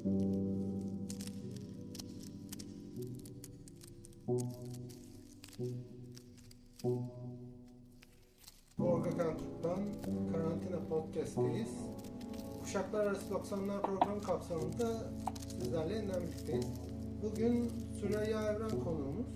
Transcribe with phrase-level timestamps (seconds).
[0.00, 0.30] Orga
[9.18, 10.02] Kantürk'ten
[10.32, 11.68] Karantina Podcast'teyiz.
[12.60, 15.12] Kuşaklar Arası 90'lar programı kapsamında
[15.48, 16.66] sizlerle yeniden birlikteyiz.
[17.22, 19.26] Bugün Süreyya Evren konuğumuz.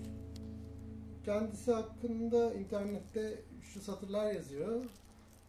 [1.25, 4.85] Kendisi hakkında internette şu satırlar yazıyor.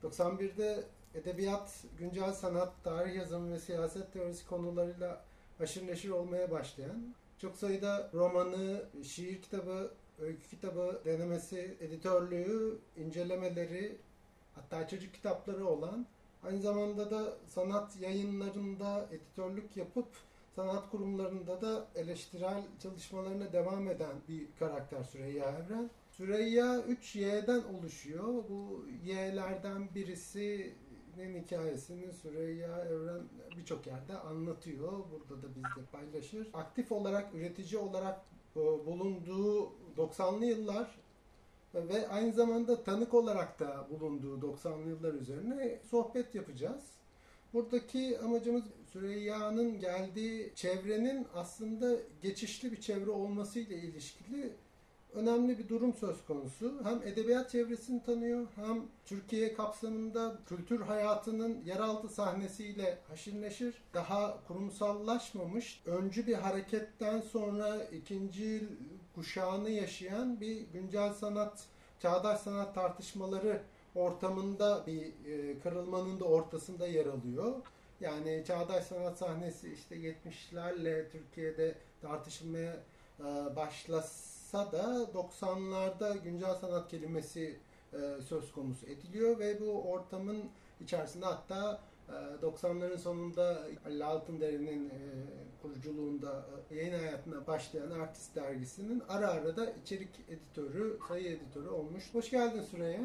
[0.03, 0.85] 91'de
[1.17, 5.25] edebiyat, güncel sanat, tarih yazımı ve siyaset teorisi konularıyla
[5.61, 13.97] aşırı neşir olmaya başlayan, çok sayıda romanı, şiir kitabı, öykü kitabı denemesi, editörlüğü, incelemeleri,
[14.55, 16.07] hatta çocuk kitapları olan,
[16.45, 20.09] aynı zamanda da sanat yayınlarında editörlük yapıp
[20.57, 25.91] sanat kurumlarında da eleştirel çalışmalarına devam eden bir karakter Süreyya Evren.
[26.11, 28.25] Süreyya 3 Y'den oluşuyor.
[28.25, 29.89] Bu Y'lerden
[31.17, 33.23] birisinin hikayesini Süreyya Evren
[33.57, 34.93] birçok yerde anlatıyor.
[34.93, 36.49] Burada da bizle paylaşır.
[36.55, 38.21] Aktif olarak, üretici olarak
[38.87, 40.99] bulunduğu 90'lı yıllar
[41.75, 46.85] ve aynı zamanda tanık olarak da bulunduğu 90'lı yıllar üzerine sohbet yapacağız.
[47.55, 54.53] Buradaki amacımız Süreyya'nın geldiği çevrenin aslında geçişli bir çevre olmasıyla ilişkili
[55.17, 56.75] önemli bir durum söz konusu.
[56.85, 65.83] Hem edebiyat çevresini tanıyor hem Türkiye kapsamında kültür hayatının yeraltı sahnesiyle haşir neşir daha kurumsallaşmamış
[65.87, 68.69] öncü bir hareketten sonra ikinci
[69.15, 71.65] kuşağını yaşayan bir güncel sanat,
[72.01, 73.63] çağdaş sanat tartışmaları
[73.95, 77.55] ortamında bir e, kırılmanın da ortasında yer alıyor.
[78.01, 82.77] Yani çağdaş sanat sahnesi işte 70'lerle Türkiye'de tartışılmaya
[83.21, 83.57] e,
[84.57, 87.59] başlasa da 90'larda güncel sanat kelimesi
[87.93, 90.45] e, söz konusu ediliyor ve bu ortamın
[90.81, 91.81] içerisinde hatta
[92.43, 94.93] 90'ların sonunda Ali Altındere'nin
[95.63, 102.15] kuruculuğunda yayın hayatına başlayan Artist dergisinin ara ara da içerik editörü, sayı editörü olmuş.
[102.15, 103.01] Hoş geldin Süreyya.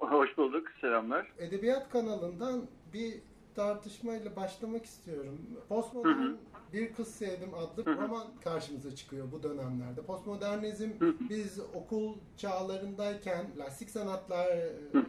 [0.00, 1.32] Hoş bulduk, selamlar.
[1.38, 3.20] Edebiyat kanalından bir
[3.54, 5.38] tartışmayla başlamak istiyorum.
[5.68, 6.34] Postmodern
[6.72, 8.02] Bir Kız Sevdim adlı hı hı.
[8.02, 10.02] roman karşımıza çıkıyor bu dönemlerde.
[10.02, 11.14] Postmodernizm hı hı.
[11.30, 14.48] biz okul çağlarındayken lastik sanatlar,
[14.92, 15.06] hı hı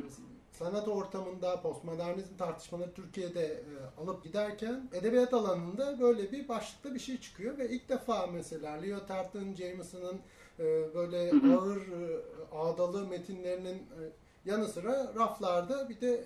[0.53, 7.18] sanat ortamında postmodernizm tartışmaları Türkiye'de e, alıp giderken edebiyat alanında böyle bir başlıkta bir şey
[7.18, 10.19] çıkıyor ve ilk defa mesela Lyotard'ın, Jameson'ın
[10.59, 10.63] e,
[10.96, 12.22] böyle ağır e,
[12.52, 14.02] ağdalı metinlerinin e,
[14.46, 16.23] yanı sıra raflarda bir de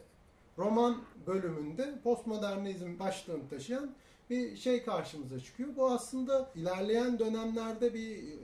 [0.57, 0.97] roman
[1.27, 3.95] bölümünde postmodernizm başlığını taşıyan
[4.29, 5.69] bir şey karşımıza çıkıyor.
[5.75, 8.37] Bu aslında ilerleyen dönemlerde bir e,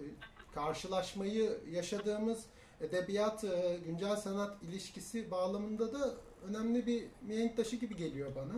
[0.54, 2.46] karşılaşmayı yaşadığımız
[2.82, 6.14] edebiyat e, güncel sanat ilişkisi bağlamında da
[6.50, 8.54] önemli bir mihenk taşı gibi geliyor bana.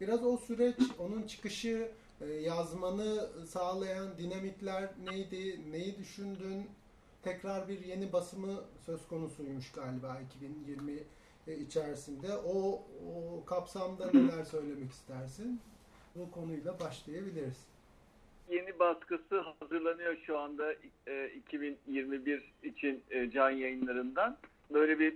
[0.00, 6.66] Biraz o süreç, onun çıkışı, e, yazmanı sağlayan dinamikler neydi, neyi düşündün?
[7.22, 11.04] Tekrar bir yeni basımı söz konusuymuş galiba 2020
[11.46, 12.36] e, içerisinde.
[12.36, 12.82] O,
[13.14, 15.60] o kapsamda neler söylemek istersin?
[16.16, 17.70] Bu konuyla başlayabiliriz
[18.50, 20.74] yeni baskısı hazırlanıyor şu anda
[21.06, 24.36] e, 2021 için e, can yayınlarından.
[24.70, 25.14] Böyle bir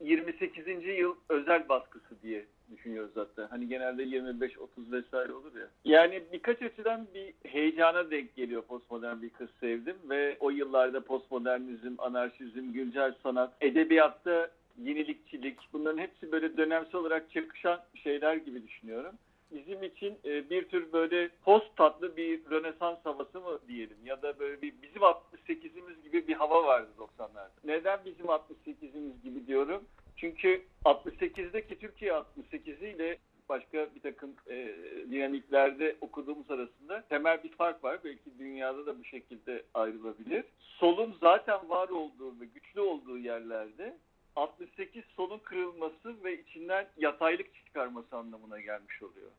[0.00, 0.66] 28.
[0.84, 3.46] yıl özel baskısı diye düşünüyoruz zaten.
[3.46, 5.68] Hani genelde 25, 30 vesaire olur ya.
[5.84, 11.94] Yani birkaç açıdan bir heyecana denk geliyor postmodern bir kız sevdim ve o yıllarda postmodernizm,
[11.98, 14.50] anarşizm, güncel sanat, edebiyatta
[14.82, 19.14] yenilikçilik bunların hepsi böyle dönemsel olarak çakışan şeyler gibi düşünüyorum
[19.54, 24.38] bizim için e, bir tür böyle post tatlı bir rönesans havası mı diyelim ya da
[24.38, 27.50] böyle bir bizim 68'imiz gibi bir hava vardı 90'larda.
[27.64, 29.84] Neden bizim 68'imiz gibi diyorum?
[30.16, 33.18] Çünkü 68'deki Türkiye 68'i ile
[33.48, 34.76] başka bir takım e,
[35.10, 37.98] dinamiklerde okuduğumuz arasında temel bir fark var.
[38.04, 40.44] Belki dünyada da bu şekilde ayrılabilir.
[40.58, 43.96] Solun zaten var olduğu ve güçlü olduğu yerlerde
[44.36, 49.30] 68 solun kırılması ve içinden yataylık çıkarması anlamına gelmiş oluyor.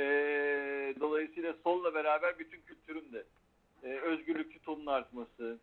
[0.00, 3.24] Ee, dolayısıyla solla beraber bütün kültürün de
[3.82, 5.58] e, özgürlükçü tonun artması,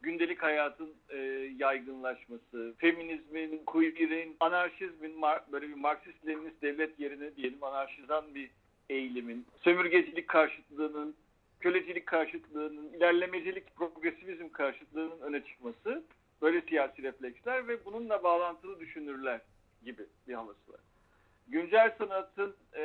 [0.00, 1.16] gündelik hayatın e,
[1.58, 5.22] yaygınlaşması, feminizmin, queer'in, anarşizmin,
[5.52, 8.50] böyle bir Marksist-Leninist devlet yerine diyelim anarşizan bir
[8.90, 11.14] eğilimin, sömürgecilik karşıtlığının,
[11.60, 16.02] kölecilik karşıtlığının, ilerlemecilik, progresivizm karşıtlığının öne çıkması
[16.42, 19.40] böyle siyasi refleksler ve bununla bağlantılı düşünürler
[19.84, 20.80] gibi bir havası var.
[21.48, 22.82] Güncel sanatın e,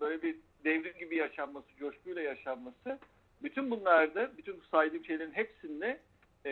[0.00, 2.98] böyle bir devrim gibi yaşanması, coşkuyla yaşanması
[3.42, 6.00] bütün bunlarda, bütün saydığım şeylerin hepsinde
[6.46, 6.50] e,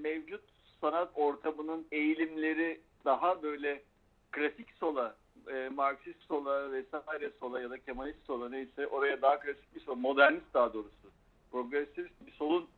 [0.00, 0.44] mevcut
[0.80, 3.82] sanat ortamının eğilimleri daha böyle
[4.30, 5.16] klasik sola
[5.48, 9.96] e, Marksist sola vesaire sola ya da Kemalist sola neyse oraya daha klasik bir sol,
[9.96, 11.10] modernist daha doğrusu,
[11.52, 12.68] progresif bir solun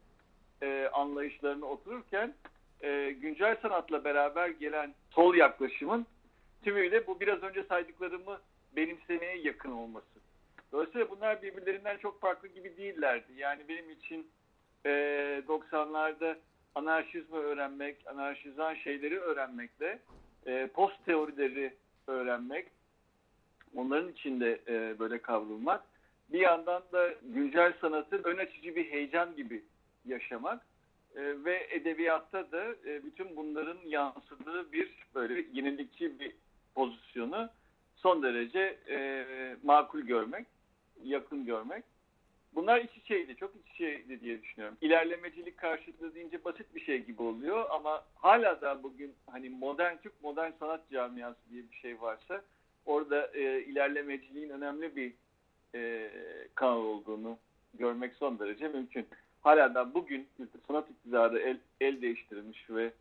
[0.62, 2.34] e, anlayışlarını otururken
[2.80, 6.06] e, güncel sanatla beraber gelen sol yaklaşımın
[6.64, 8.40] tümüyle bu biraz önce saydıklarımı
[8.76, 10.06] benimsemeye yakın olması.
[10.72, 13.32] Dolayısıyla bunlar birbirlerinden çok farklı gibi değillerdi.
[13.36, 14.26] Yani benim için
[14.86, 14.90] e,
[15.48, 16.36] 90'larda
[16.74, 19.98] anarşizmi öğrenmek, anarşizan şeyleri öğrenmekle
[20.46, 21.74] e, post teorileri
[22.06, 22.66] öğrenmek,
[23.76, 25.84] onların içinde e, böyle kavrulmak,
[26.32, 29.62] bir yandan da güncel sanatın ön açıcı bir heyecan gibi
[30.06, 30.66] yaşamak
[31.16, 36.32] e, ve edebiyatta da e, bütün bunların yansıdığı bir böyle yenilikçi bir
[36.74, 37.50] pozisyonu
[37.96, 39.26] son derece e,
[39.62, 40.46] makul görmek,
[41.04, 41.84] yakın görmek.
[42.54, 44.76] Bunlar iç içeydi, çok iç içeydi diye düşünüyorum.
[44.80, 50.22] İlerlemecilik karşıtlığı deyince basit bir şey gibi oluyor ama hala da bugün hani modern Türk
[50.22, 52.42] modern sanat camiası diye bir şey varsa
[52.86, 55.12] orada e, ilerlemeciliğin önemli bir
[55.74, 56.10] e,
[56.54, 57.38] kanal olduğunu
[57.74, 59.06] görmek son derece mümkün.
[59.40, 60.28] Hala da bugün
[60.66, 62.92] sanat iktidarı el, el değiştirilmiş ve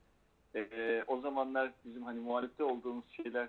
[0.56, 3.48] e, o zamanlar bizim hani muhalefte olduğumuz şeyler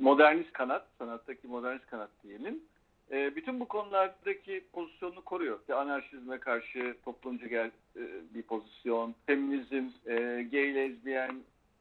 [0.00, 2.60] modernist kanat, sanattaki modernist kanat diyelim
[3.12, 5.60] e, bütün bu konulardaki pozisyonunu koruyor.
[5.60, 8.00] İşte anarşizme karşı toplumcu gel, e,
[8.34, 10.14] bir pozisyon, feminizm, e,
[10.52, 11.40] gay, lezbiyen,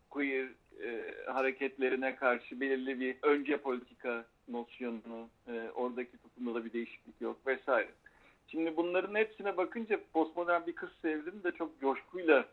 [0.10, 0.48] queer
[0.84, 7.48] e, hareketlerine karşı belirli bir önce politika nosyonunu, e, oradaki tutumda da bir değişiklik yok
[7.48, 7.90] vesaire.
[8.48, 12.46] Şimdi bunların hepsine bakınca postmodern bir kız sevdim de çok coşkuyla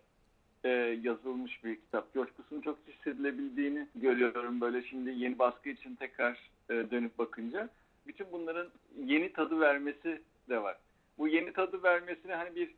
[0.65, 0.69] e,
[1.03, 2.15] yazılmış bir kitap.
[2.15, 7.69] Coşkusunun çok hissedilebildiğini görüyorum böyle şimdi yeni baskı için tekrar e, dönüp bakınca
[8.07, 8.69] bütün bunların
[9.05, 10.77] yeni tadı vermesi de var.
[11.19, 12.75] Bu yeni tadı vermesini hani bir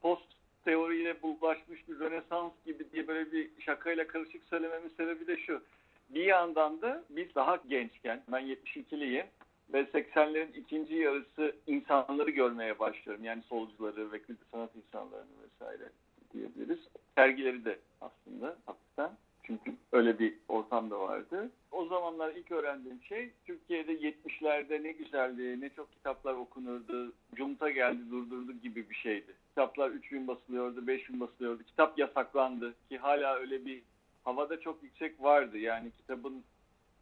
[0.00, 0.26] post
[0.64, 5.62] teoriyle bulaşmış bir rönesans gibi diye böyle bir şakayla karışık söylememin sebebi de şu.
[6.08, 9.26] Bir yandan da biz daha gençken, ben 72'liyim
[9.72, 13.24] ve 80'lerin ikinci yarısı insanları görmeye başlıyorum.
[13.24, 15.88] Yani solcuları ve kültür sanat insanlarını vesaire
[16.34, 16.78] diyebiliriz.
[17.14, 19.10] Sergileri de aslında hafiften.
[19.42, 21.50] Çünkü öyle bir ortam da vardı.
[21.72, 28.10] O zamanlar ilk öğrendiğim şey Türkiye'de 70'lerde ne güzeldi, ne çok kitaplar okunurdu, cumta geldi
[28.10, 29.34] durdurdu gibi bir şeydi.
[29.48, 31.62] Kitaplar 3 bin basılıyordu, 5 bin basılıyordu.
[31.62, 33.82] Kitap yasaklandı ki hala öyle bir
[34.24, 35.58] havada çok yüksek vardı.
[35.58, 36.44] Yani kitabın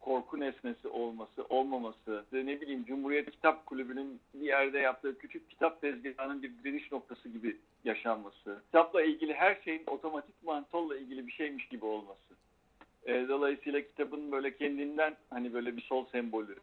[0.03, 6.43] korku nesnesi olması, olmaması, ne bileyim Cumhuriyet Kitap Kulübü'nün bir yerde yaptığı küçük kitap tezgahının
[6.43, 11.85] bir direniş noktası gibi yaşanması, kitapla ilgili her şeyin otomatik mantolla ilgili bir şeymiş gibi
[11.85, 12.33] olması.
[13.05, 16.55] E, dolayısıyla kitabın böyle kendinden hani böyle bir sol sembolü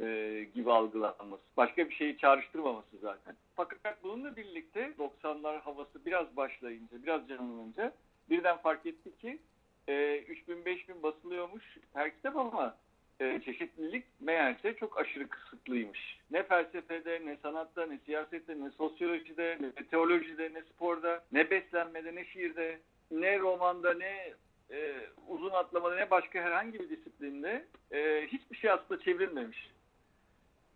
[0.00, 1.42] e, gibi algılanması.
[1.56, 3.36] Başka bir şeyi çağrıştırmaması zaten.
[3.56, 7.92] Fakat bununla birlikte 90'lar havası biraz başlayınca, biraz canlanınca
[8.30, 9.38] birden fark etti ki
[9.88, 12.76] e, 3000-5000 basılıyormuş her kitap ama
[13.20, 16.18] e, çeşitlilik meğerse çok aşırı kısıtlıymış.
[16.30, 22.24] Ne felsefede, ne sanatta, ne siyasette, ne sosyolojide, ne teolojide, ne sporda, ne beslenmede, ne
[22.24, 22.78] şiirde,
[23.10, 24.34] ne romanda, ne
[24.70, 29.70] e, uzun atlamada, ne başka herhangi bir disiplinde e, hiçbir şey aslında çevrilmemiş.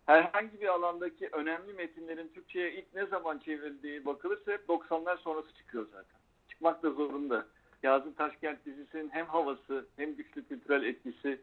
[0.05, 5.85] Herhangi bir alandaki önemli metinlerin Türkçe'ye ilk ne zaman çevrildiği bakılırsa hep 90'lar sonrası çıkıyor
[5.91, 6.19] zaten.
[6.49, 7.45] Çıkmak da zorunda.
[7.83, 11.41] Yazın Taşkent dizisinin hem havası hem güçlü kültürel etkisi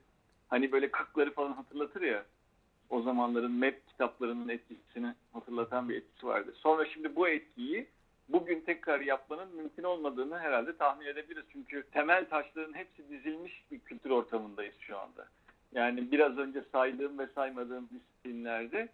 [0.49, 2.25] hani böyle kırkları falan hatırlatır ya
[2.91, 6.53] o zamanların map kitaplarının etkisini hatırlatan bir etkisi vardı.
[6.57, 7.87] Sonra şimdi bu etkiyi
[8.29, 11.45] bugün tekrar yapmanın mümkün olmadığını herhalde tahmin edebiliriz.
[11.53, 15.29] Çünkü temel taşların hepsi dizilmiş bir kültür ortamındayız şu anda.
[15.75, 18.89] Yani biraz önce saydığım ve saymadığım disiplinlerde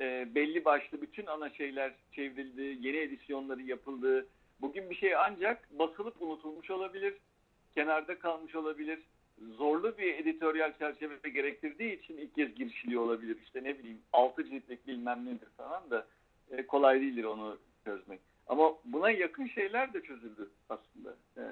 [0.00, 4.26] e, belli başlı bütün ana şeyler çevrildi, yeni edisyonları yapıldı.
[4.62, 7.14] Bugün bir şey ancak basılıp unutulmuş olabilir,
[7.74, 8.98] kenarda kalmış olabilir,
[9.56, 13.36] zorlu bir editoryal çerçeve gerektirdiği için ilk kez girişiliyor olabilir.
[13.44, 16.06] İşte ne bileyim altı ciltlik bilmem nedir falan da
[16.50, 18.20] e, kolay değildir onu çözmek.
[18.46, 21.44] Ama buna yakın şeyler de çözüldü aslında e,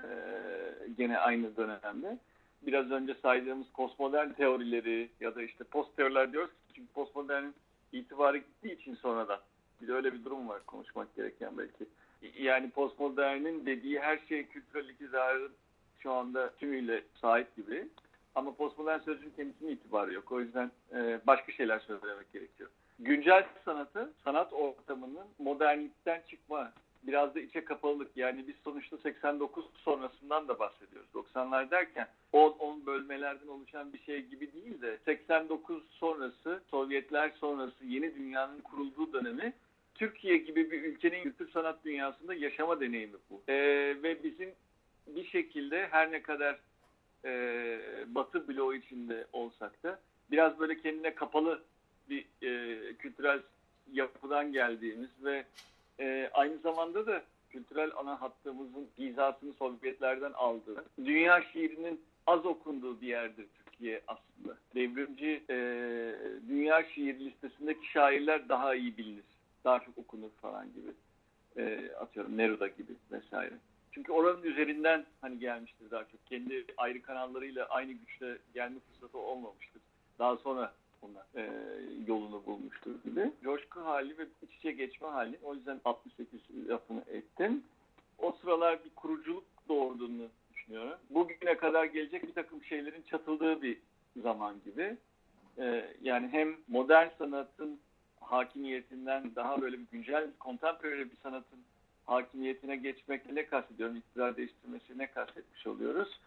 [0.98, 2.18] gene aynı dönemde.
[2.62, 7.54] Biraz önce saydığımız postmodern teorileri ya da işte post teoriler diyoruz çünkü postmodernin
[7.92, 9.40] itibarı gittiği için sonradan.
[9.82, 11.86] Bir de öyle bir durum var konuşmak gereken belki.
[12.38, 15.52] Yani postmodernin dediği her şey kültürel iktidarın
[15.98, 17.88] şu anda tümüyle sahip gibi.
[18.34, 20.32] Ama postmodern sözcüğün kendisinin itibarı yok.
[20.32, 22.70] O yüzden e, başka şeyler söylemek gerekiyor.
[22.98, 26.72] Güncel sanatı, sanat ortamının modernlikten çıkma,
[27.02, 28.16] biraz da içe kapalılık.
[28.16, 31.08] Yani biz sonuçta 89 sonrasından da bahsediyoruz.
[31.14, 38.14] 90'lar derken 10-10 bölmelerden oluşan bir şey gibi değil de 89 sonrası, Sovyetler sonrası yeni
[38.14, 39.52] dünyanın kurulduğu dönemi
[39.94, 43.42] Türkiye gibi bir ülkenin kültür sanat dünyasında yaşama deneyimi bu.
[43.48, 43.54] Ee,
[44.02, 44.50] ve bizim
[45.06, 46.58] bir şekilde her ne kadar
[47.24, 51.62] e, Batı bloğu içinde olsak da biraz böyle kendine kapalı
[52.10, 53.40] bir e, kültürel
[53.92, 55.44] yapıdan geldiğimiz ve
[56.00, 63.06] e, aynı zamanda da kültürel ana hattımızın hizasını Sovyetlerden aldığı, dünya şiirinin az okunduğu bir
[63.06, 64.56] yerdir Türkiye aslında.
[64.74, 65.56] Devrimci e,
[66.48, 69.24] dünya şiir listesindeki şairler daha iyi bilinir,
[69.64, 70.90] daha çok okunur falan gibi.
[71.56, 73.54] E, atıyorum Neruda gibi vesaire.
[73.92, 76.26] Çünkü oranın üzerinden hani gelmiştir daha çok.
[76.26, 79.82] Kendi ayrı kanallarıyla aynı güçle gelme fırsatı olmamıştır.
[80.18, 81.50] Daha sonra ona e,
[82.06, 83.32] yolunu bulmuştur gibi.
[83.42, 85.38] Coşku hali ve iç içe geçme hali.
[85.42, 87.64] O yüzden 68 lafını ettim.
[88.18, 90.98] O sıralar bir kuruculuk doğurduğunu düşünüyorum.
[91.10, 93.78] Bugüne kadar gelecek bir takım şeylerin çatıldığı bir
[94.22, 94.96] zaman gibi.
[95.58, 97.80] E, yani hem modern sanatın
[98.30, 101.58] hakimiyetinden daha böyle güncel, contemporary bir sanatın
[102.06, 103.96] hakimiyetine geçmekle ne kastediyorum?
[103.96, 106.20] İktidar değiştirmesi ne kastetmiş oluyoruz?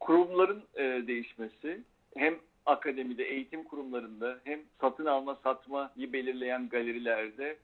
[0.00, 1.80] Kurumların e, değişmesi,
[2.16, 2.34] hem
[2.66, 7.56] akademide, eğitim kurumlarında, hem satın alma satmayı belirleyen galerilerde,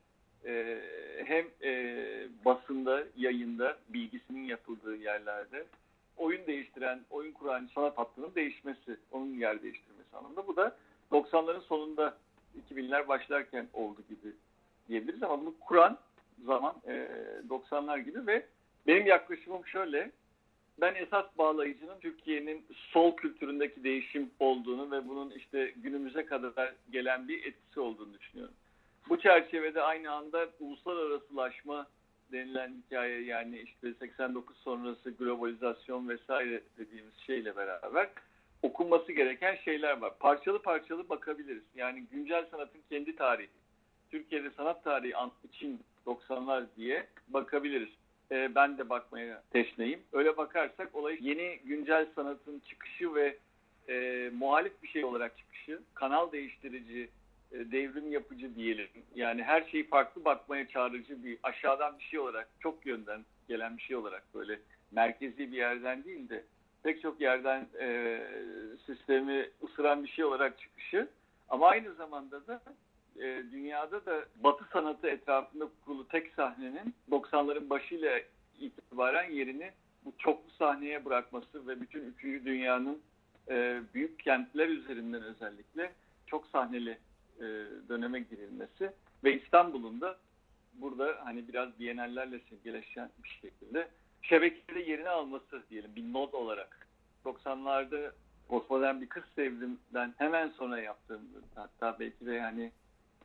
[0.45, 0.81] e,
[1.25, 1.73] hem e,
[2.45, 5.65] basında, yayında, bilgisinin yapıldığı yerlerde
[6.17, 10.47] oyun değiştiren, oyun kuran sanat hattının değişmesi, onun yer değiştirmesi anlamında.
[10.47, 10.77] Bu da
[11.13, 12.17] 90'ların sonunda
[12.71, 14.35] 2000'ler başlarken oldu gibi
[14.89, 15.99] diyebiliriz ama bunu kuran
[16.45, 17.09] zaman e,
[17.49, 18.47] 90'lar gibi ve
[18.87, 20.11] benim yaklaşımım şöyle.
[20.81, 27.45] Ben esas bağlayıcının Türkiye'nin sol kültüründeki değişim olduğunu ve bunun işte günümüze kadar gelen bir
[27.45, 28.55] etkisi olduğunu düşünüyorum.
[29.09, 31.87] Bu çerçevede aynı anda uluslararasılaşma
[32.33, 38.09] denilen hikaye yani işte 89 sonrası globalizasyon vesaire dediğimiz şeyle beraber
[38.63, 40.19] okunması gereken şeyler var.
[40.19, 41.63] Parçalı parçalı bakabiliriz.
[41.75, 43.49] Yani güncel sanatın kendi tarihi,
[44.11, 45.15] Türkiye'de sanat tarihi
[45.45, 47.91] için 90'lar diye bakabiliriz.
[48.31, 50.01] E, ben de bakmaya teşneyim.
[50.13, 53.37] Öyle bakarsak olay yeni güncel sanatın çıkışı ve
[53.89, 57.09] e, muhalif bir şey olarak çıkışı, kanal değiştirici,
[57.53, 58.89] e, devrim yapıcı diyelim.
[59.15, 63.83] Yani her şeyi farklı bakmaya çağırıcı bir aşağıdan bir şey olarak, çok yönden gelen bir
[63.83, 66.45] şey olarak böyle merkezi bir yerden değil de
[66.83, 68.21] pek çok yerden e,
[68.87, 71.09] sistemi ısıran bir şey olarak çıkışı.
[71.49, 72.63] Ama aynı zamanda da
[73.17, 78.21] e, dünyada da Batı sanatı etrafında kurulu tek sahnenin 90'ların başıyla
[78.61, 79.73] itibaren yerini
[80.05, 83.03] bu çoklu sahneye bırakması ve bütün üçüncü dünyanın
[83.49, 85.93] e, büyük kentler üzerinden özellikle
[86.27, 86.99] çok sahneli
[87.39, 87.45] e,
[87.89, 88.93] döneme girilmesi
[89.25, 90.17] ve İstanbul'un da
[90.75, 93.89] burada hani biraz bienallerle simgeleşen bir şekilde
[94.23, 96.87] şebekede yerini alması diyelim bir not olarak.
[97.25, 98.11] 90'larda
[98.49, 101.21] postmodern bir kız sevdimden hemen sonra yaptığım
[101.55, 102.73] hatta belki de yani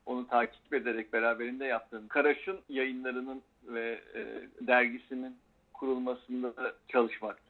[0.05, 4.21] onu takip ederek beraberinde yaptığım Karaş'ın yayınlarının ve e,
[4.67, 5.37] dergisinin
[5.73, 7.43] kurulmasında da çalışmaktı.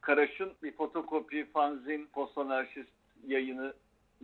[0.00, 2.90] Karaş'ın bir fotokopi, fanzin, postanarşist
[3.26, 3.74] yayını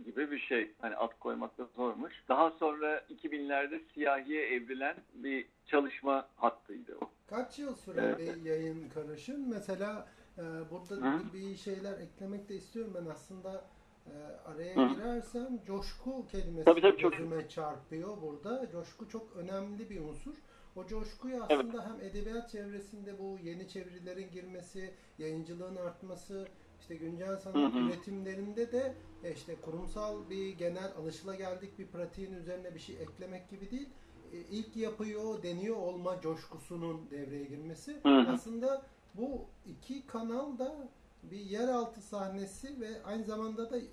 [0.03, 0.71] gibi bir şey.
[0.81, 2.13] Hani at koymak da zormuş.
[2.29, 7.09] Daha sonra 2000'lerde siyahiye evrilen bir çalışma hattıydı o.
[7.27, 8.19] Kaç yıl süren evet.
[8.19, 9.49] bir yayın Karaş'ın?
[9.49, 10.41] Mesela e,
[10.71, 11.33] burada Hı?
[11.33, 13.65] bir şeyler eklemek de istiyorum ben aslında
[14.07, 14.13] e,
[14.45, 14.93] araya Hı.
[14.93, 17.49] girersem coşku kelimesi tabii, tabii, gözüme çok...
[17.49, 18.69] çarpıyor burada.
[18.71, 20.35] Coşku çok önemli bir unsur.
[20.75, 21.85] O coşkuyu aslında evet.
[21.85, 26.47] hem edebiyat çevresinde bu yeni çevirilerin girmesi, yayıncılığın artması,
[26.81, 27.83] işte güncel sanat hı hı.
[27.83, 33.71] üretimlerinde de e, işte kurumsal bir genel alışılageldik bir pratiğin üzerine bir şey eklemek gibi
[33.71, 33.89] değil.
[34.33, 37.99] E, ilk yapıyor, deniyor olma coşkusunun devreye girmesi.
[38.03, 38.31] Hı hı.
[38.31, 40.89] Aslında bu iki kanal da
[41.23, 43.83] bir yeraltı sahnesi ve aynı zamanda da e,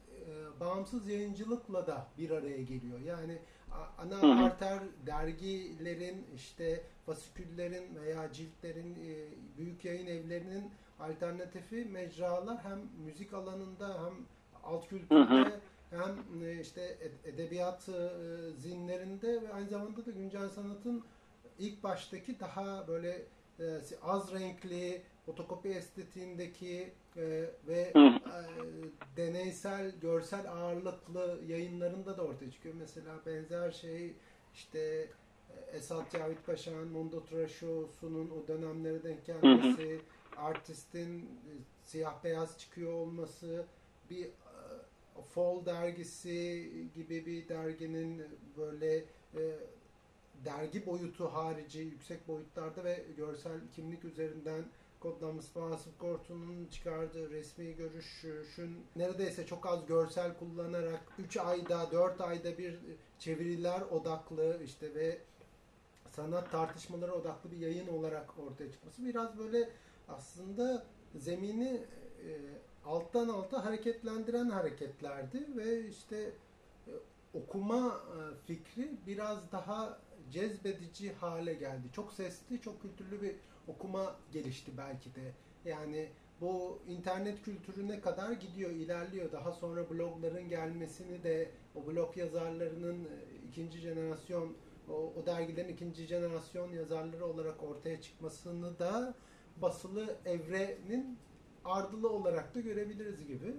[0.60, 3.00] bağımsız yayıncılıkla da bir araya geliyor.
[3.00, 3.38] Yani
[3.98, 9.28] ana hı arter dergilerin işte fasiküllerin veya ciltlerin e,
[9.58, 14.14] büyük yayın evlerinin alternatifi mecralar hem müzik alanında hem
[14.64, 18.10] alt kültürde hem e, işte edebiyat e,
[18.56, 21.04] zinlerinde ve aynı zamanda da güncel sanatın
[21.58, 23.22] ilk baştaki daha böyle
[23.60, 23.64] e,
[24.02, 26.92] az renkli fotokopi estetiğindeki
[27.66, 27.92] ve
[29.16, 32.74] deneysel, görsel ağırlıklı yayınlarında da ortaya çıkıyor.
[32.78, 34.16] Mesela benzer şey
[34.54, 35.08] işte
[35.72, 40.00] Esat Cavit Paşa'nın Mondo Trasho'sunun o dönemlere denk gelmesi,
[40.38, 41.52] artistin e,
[41.84, 43.66] siyah beyaz çıkıyor olması,
[44.10, 44.32] bir e,
[45.34, 48.22] Fall dergisi gibi bir derginin
[48.56, 48.96] böyle
[49.34, 49.42] e,
[50.44, 54.64] dergi boyutu harici yüksek boyutlarda ve görsel kimlik üzerinden
[55.00, 62.58] kodlanmış Vasıf Kortun'un çıkardığı resmi görüşün neredeyse çok az görsel kullanarak 3 ayda 4 ayda
[62.58, 62.78] bir
[63.18, 65.18] çeviriler odaklı işte ve
[66.10, 69.68] sanat tartışmaları odaklı bir yayın olarak ortaya çıkması biraz böyle
[70.08, 70.84] aslında
[71.14, 71.82] zemini
[72.24, 72.30] e,
[72.84, 76.16] alttan alta hareketlendiren hareketlerdi ve işte
[76.86, 76.92] e,
[77.34, 79.98] okuma e, fikri biraz daha
[80.30, 81.86] cezbedici hale geldi.
[81.92, 83.34] Çok sesli, çok kültürlü bir
[83.68, 85.32] okuma gelişti belki de.
[85.64, 86.08] Yani
[86.40, 89.32] bu internet kültürüne kadar gidiyor, ilerliyor.
[89.32, 94.56] Daha sonra blogların gelmesini de o blog yazarlarının e, ikinci jenerasyon,
[94.88, 99.14] o, o dergilerin ikinci jenerasyon yazarları olarak ortaya çıkmasını da
[99.62, 101.18] basılı evrenin
[101.64, 103.54] ardılı olarak da görebiliriz gibi.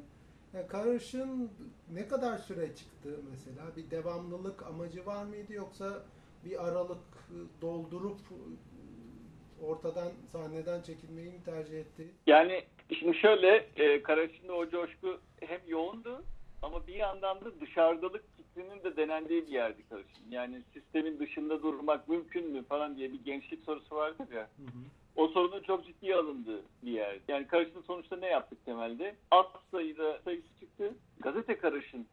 [0.53, 1.51] Yani Karış'ın
[1.93, 3.75] ne kadar süre çıktı mesela?
[3.77, 6.03] Bir devamlılık amacı var mıydı yoksa
[6.45, 6.97] bir aralık
[7.29, 12.07] e, doldurup e, ortadan sahneden çekilmeyi mi tercih etti?
[12.27, 12.63] Yani
[12.99, 16.23] şimdi şöyle e, Karaşin'de o coşku hem yoğundu
[16.61, 20.31] ama bir yandan da dışarıdalık fikrinin de denendiği bir yerdi Karaşin.
[20.31, 24.49] Yani sistemin dışında durmak mümkün mü falan diye bir gençlik sorusu vardır ya.
[24.57, 27.19] Hı hı o sorunun çok ciddiye alındığı bir yer.
[27.27, 29.15] Yani Karış'ın sonuçta ne yaptık temelde?
[29.31, 30.93] Az sayıda sayısı çıktı.
[31.19, 32.07] Gazete Karış'ın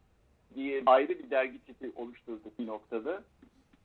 [0.55, 3.23] diye ayrı bir dergi tipi oluşturduk bir noktada.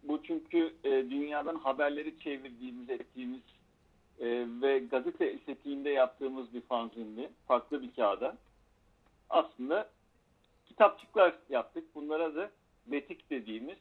[0.03, 3.41] Bu çünkü e, dünyadan haberleri çevirdiğimiz, ettiğimiz
[4.21, 7.31] e, ve gazete estetiğinde yaptığımız bir fanzindi.
[7.49, 8.37] Farklı bir kağıda.
[9.31, 9.91] Aslında
[10.67, 11.85] kitapçıklar yaptık.
[11.95, 12.51] Bunlara da
[12.87, 13.79] betik dediğimiz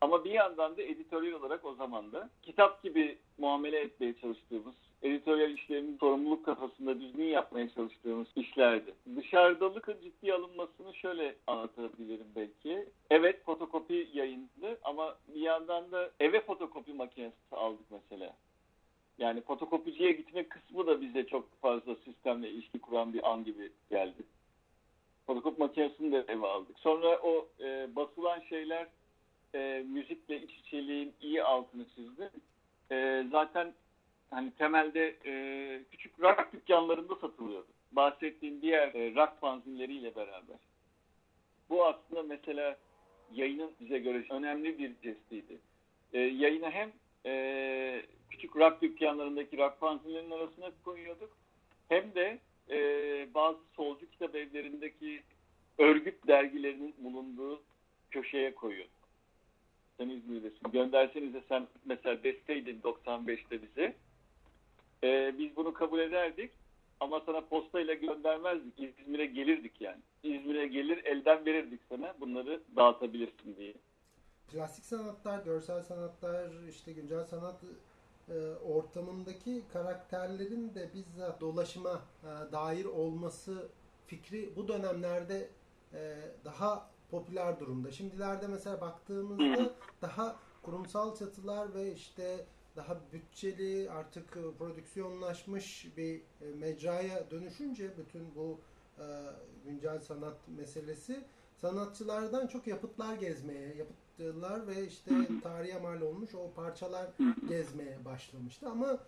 [0.00, 5.50] ama bir yandan da editoryal olarak o zaman da kitap gibi muamele etmeye çalıştığımız, editoryal
[5.50, 8.94] işlerinin sorumluluk kafasında düzgün yapmaya çalıştığımız işlerdi.
[9.16, 12.88] Dışarıdalıkın ciddi alınmasını şöyle anlatabilirim belki.
[13.10, 18.36] Evet fotokopi yayındı ama bir yandan da eve fotokopi makinesi aldık mesela.
[19.18, 24.22] Yani fotokopiciye gitme kısmı da bize çok fazla sistemle ilişki kuran bir an gibi geldi.
[25.26, 26.78] Fotokopi makinesini de eve aldık.
[26.78, 28.86] Sonra o e, basılan şeyler
[29.54, 32.30] e, müzikle iç içeliğin iyi altını çizdi.
[32.90, 33.74] E, zaten
[34.30, 37.68] hani temelde e, küçük rock dükkanlarında satılıyordu.
[37.92, 40.56] Bahsettiğim diğer e, rock fanzinleriyle beraber.
[41.70, 42.76] Bu aslında mesela
[43.32, 45.58] yayının bize göre önemli bir jestiydi.
[46.12, 46.92] E, yayını hem
[47.26, 51.30] e, küçük rock dükkanlarındaki rock fanzinlerin arasına koyuyorduk
[51.88, 52.38] hem de
[52.70, 52.78] e,
[53.34, 55.22] bazı solcu kitap evlerindeki
[55.78, 57.62] örgüt dergilerinin bulunduğu
[58.10, 58.97] köşeye koyuyorduk
[59.98, 60.70] sen İzmir'desin.
[60.72, 63.96] Gönderseniz de sen mesela desteydin 95'te bize.
[65.04, 66.50] Ee, biz bunu kabul ederdik
[67.00, 68.74] ama sana postayla göndermezdik.
[68.78, 70.00] İzmir'e gelirdik yani.
[70.22, 73.74] İzmir'e gelir elden verirdik sana bunları dağıtabilirsin diye.
[74.52, 77.64] Klasik sanatlar, görsel sanatlar, işte güncel sanat
[78.28, 78.34] e,
[78.64, 83.68] ortamındaki karakterlerin de bizzat dolaşıma e, dair olması
[84.06, 85.48] fikri bu dönemlerde
[85.94, 87.90] e, daha popüler durumda.
[87.90, 89.70] Şimdilerde mesela baktığımızda
[90.02, 98.34] daha kurumsal çatılar ve işte daha bütçeli artık e, prodüksiyonlaşmış bir e, mecraya dönüşünce bütün
[98.34, 98.60] bu
[98.98, 99.04] e,
[99.64, 101.24] güncel sanat meselesi
[101.56, 105.10] sanatçılardan çok yapıtlar gezmeye, yapıtlar ve işte
[105.42, 107.06] tarihe mal olmuş o parçalar
[107.48, 108.68] gezmeye başlamıştı.
[108.68, 108.98] Ama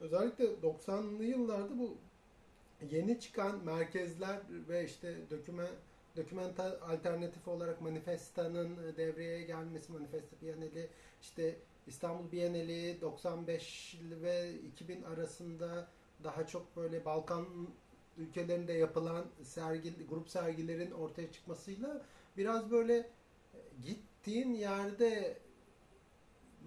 [0.00, 1.96] özellikle 90'lı yıllarda bu
[2.90, 5.66] yeni çıkan merkezler ve işte döküme
[6.16, 10.90] dokümental alternatif olarak Manifesta'nın e, devreye gelmesi, Manifesta Bienali,
[11.22, 15.88] işte İstanbul Bienali 95 ve 2000 arasında
[16.24, 17.46] daha çok böyle Balkan
[18.18, 22.02] ülkelerinde yapılan sergi, grup sergilerin ortaya çıkmasıyla
[22.36, 23.08] biraz böyle e,
[23.84, 25.38] gittiğin yerde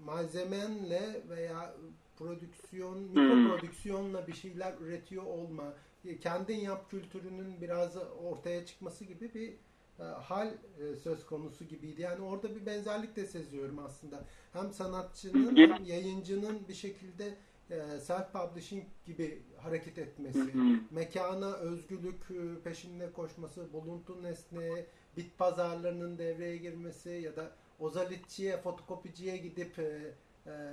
[0.06, 1.76] malzemenle veya
[2.18, 5.74] prodüksiyon, mikro prodüksiyonla bir şeyler üretiyor olma,
[6.22, 9.54] kendin yap kültürünün biraz ortaya çıkması gibi bir
[10.00, 12.02] e, hal e, söz konusu gibiydi.
[12.02, 14.26] Yani orada bir benzerlik de seziyorum aslında.
[14.54, 17.36] Hem sanatçının hem yayıncının bir şekilde
[17.70, 20.54] e, self-publishing gibi hareket etmesi,
[20.92, 22.28] mekana özgürlük
[22.64, 24.86] peşinde koşması, buluntu nesne,
[25.18, 29.76] bit pazarlarının devreye girmesi ya da ozalitçiye, fotokopiciye gidip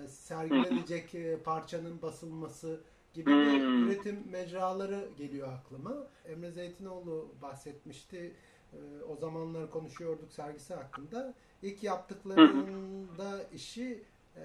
[0.08, 2.80] sergilenecek parçanın basılması
[3.16, 3.88] gibi hmm.
[3.88, 6.06] üretim mecraları geliyor aklıma.
[6.28, 8.32] Emre Zeytinoğlu bahsetmişti.
[8.72, 11.34] Ee, o zamanlar konuşuyorduk sergisi hakkında.
[11.62, 14.02] İlk yaptıklarında işi
[14.36, 14.42] e,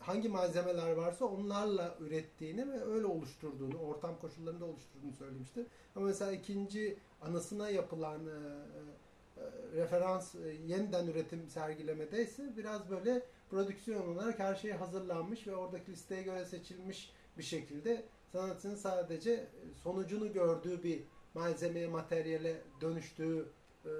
[0.00, 5.66] hangi malzemeler varsa onlarla ürettiğini ve öyle oluşturduğunu, ortam koşullarında oluşturduğunu söylemişti.
[5.96, 9.42] Ama mesela ikinci anısına yapılan e, e,
[9.76, 10.34] referans
[10.66, 16.44] yeniden üretim sergilemede ise biraz böyle prodüksiyon olarak her şey hazırlanmış ve oradaki listeye göre
[16.44, 19.46] seçilmiş bir şekilde sanatın sadece
[19.82, 21.02] sonucunu gördüğü bir
[21.34, 23.48] malzemeye, materyale dönüştüğü
[23.84, 23.90] e,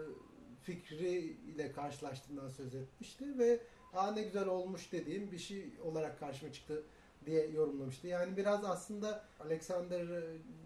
[0.62, 1.18] fikri
[1.54, 3.60] ile karşılaştığından söz etmişti ve
[3.92, 6.82] Aa ne güzel olmuş dediğim bir şey olarak karşıma çıktı
[7.26, 8.06] diye yorumlamıştı.
[8.06, 10.24] Yani biraz aslında Alexander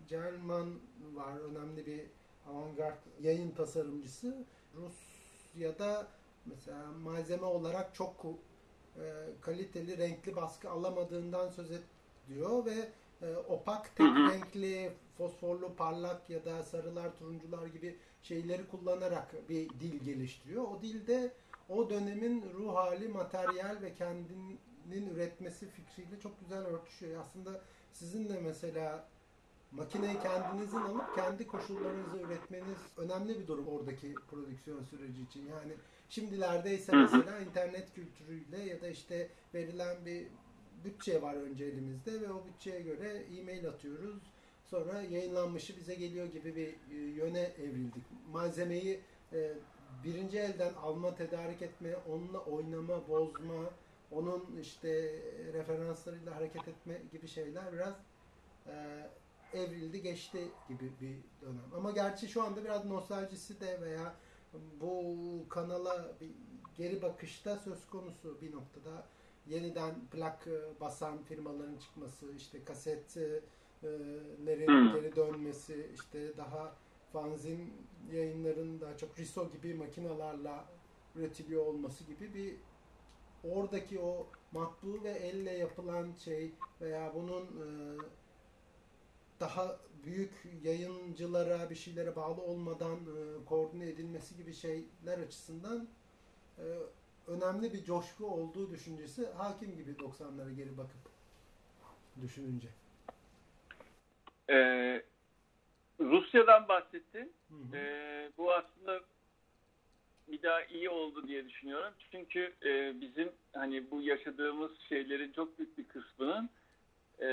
[0.09, 0.75] German
[1.15, 2.01] var önemli bir
[2.49, 4.45] avantgard yayın tasarımcısı.
[4.75, 6.07] Rusya'da
[6.47, 8.27] mesela malzeme olarak çok
[8.97, 9.03] e,
[9.41, 11.71] kaliteli renkli baskı alamadığından söz
[12.27, 12.89] ediyor ve
[13.23, 20.05] e, opak tek renkli fosforlu parlak ya da sarılar turuncular gibi şeyleri kullanarak bir dil
[20.05, 20.65] geliştiriyor.
[20.65, 21.33] O dilde
[21.69, 27.21] o dönemin ruh hali, materyal ve kendinin üretmesi fikriyle çok güzel örtüşüyor.
[27.21, 27.61] Aslında
[27.93, 29.09] sizin de mesela
[29.73, 35.47] makineyi kendinizin alıp kendi koşullarınızı üretmeniz önemli bir durum oradaki prodüksiyon süreci için.
[35.47, 35.73] Yani
[36.09, 40.27] şimdilerde ise mesela internet kültürüyle ya da işte verilen bir
[40.87, 44.23] bütçe var önce elimizde ve o bütçeye göre e-mail atıyoruz.
[44.65, 46.55] Sonra yayınlanmışı bize geliyor gibi
[46.91, 48.05] bir yöne evrildik.
[48.33, 49.01] Malzemeyi
[50.05, 53.71] birinci elden alma, tedarik etme, onunla oynama, bozma,
[54.11, 54.91] onun işte
[55.53, 57.95] referanslarıyla hareket etme gibi şeyler biraz
[58.67, 59.07] e,
[59.55, 61.75] evrildi, geçti gibi bir dönem.
[61.77, 64.15] Ama gerçi şu anda biraz nostaljisi de veya
[64.81, 65.15] bu
[65.49, 66.31] kanala bir
[66.77, 69.07] geri bakışta söz konusu bir noktada
[69.49, 70.49] yeniden plak
[70.81, 76.75] basan firmaların çıkması, işte kasetlerin geri dönmesi, işte daha
[77.13, 77.73] fanzin
[78.13, 80.65] yayınların daha çok Riso gibi makinalarla
[81.15, 82.57] üretiliyor olması gibi bir
[83.45, 87.67] oradaki o matbu ve elle yapılan şey veya bunun e,
[89.41, 90.33] daha büyük
[90.63, 95.89] yayıncılara bir şeylere bağlı olmadan e, koordine edilmesi gibi şeyler açısından
[96.59, 96.65] e,
[97.27, 101.01] önemli bir coşku olduğu düşüncesi hakim gibi 90'lara geri bakıp
[102.23, 102.69] düşününce.
[104.51, 105.03] Ee,
[106.01, 107.33] Rusya'dan bahsettin.
[107.49, 107.77] Hı hı.
[107.77, 109.01] Ee, bu aslında
[110.29, 111.93] bir daha iyi oldu diye düşünüyorum.
[112.11, 116.51] Çünkü e, bizim hani bu yaşadığımız şeylerin çok büyük bir kısmının
[117.21, 117.29] e,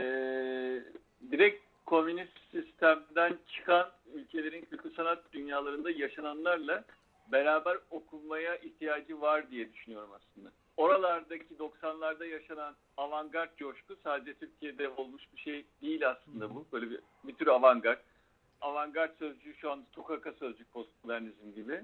[1.32, 6.84] direkt komünist sistemden çıkan ülkelerin kültür sanat dünyalarında yaşananlarla
[7.32, 10.52] beraber okunmaya ihtiyacı var diye düşünüyorum aslında.
[10.78, 16.66] Oralardaki 90'larda yaşanan avantgard coşku sadece Türkiye'de olmuş bir şey değil aslında bu.
[16.72, 18.00] Böyle bir, bir tür avantgard.
[18.62, 21.82] Avantgard sözcüğü şu anda tukaka sözcük postmodernizm gibi.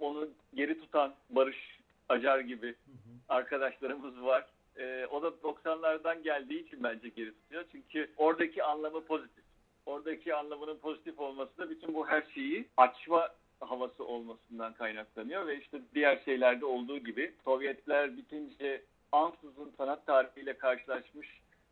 [0.00, 2.74] Onu geri tutan Barış Acar gibi
[3.28, 4.46] arkadaşlarımız var.
[4.76, 7.64] Ee, o da 90'lardan geldiği için bence geri tutuyor.
[7.72, 9.44] Çünkü oradaki anlamı pozitif.
[9.86, 13.28] Oradaki anlamının pozitif olması da bütün bu her şeyi açma
[13.62, 21.28] havası olmasından kaynaklanıyor ve işte diğer şeylerde olduğu gibi Sovyetler bitince ansızın sanat tarihiyle karşılaşmış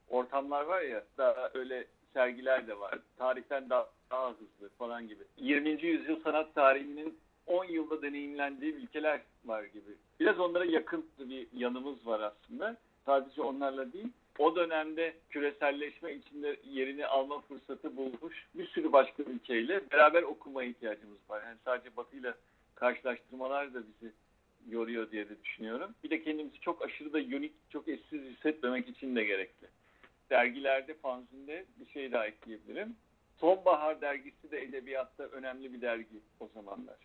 [0.08, 2.98] ortamlar var ya daha öyle sergiler de var.
[3.18, 5.24] Tarihten daha, daha hızlı falan gibi.
[5.36, 5.68] 20.
[5.70, 9.96] yüzyıl sanat tarihinin 10 yılda deneyimlendiği ülkeler var gibi.
[10.20, 12.76] Biraz onlara yakın bir yanımız var aslında.
[13.06, 14.08] Sadece onlarla değil.
[14.40, 21.18] O dönemde küreselleşme içinde yerini alma fırsatı bulmuş bir sürü başka ülkeyle beraber okuma ihtiyacımız
[21.28, 21.42] var.
[21.46, 22.34] Yani sadece Batı'yla
[22.74, 24.12] karşılaştırmalar da bizi
[24.68, 25.94] yoruyor diye de düşünüyorum.
[26.04, 29.66] Bir de kendimizi çok aşırı da unik, çok eşsiz hissetmemek için de gerekli.
[30.30, 32.96] Dergilerde, fanzinde bir şey daha ekleyebilirim.
[33.40, 36.96] Sonbahar dergisi de edebiyatta önemli bir dergi o zamanlar.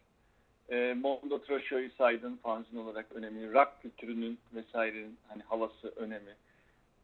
[0.70, 3.54] E, Mondo Trosho'yu saydın fanzin olarak önemli.
[3.54, 6.36] Rock kültürünün vesairenin hani havası önemi.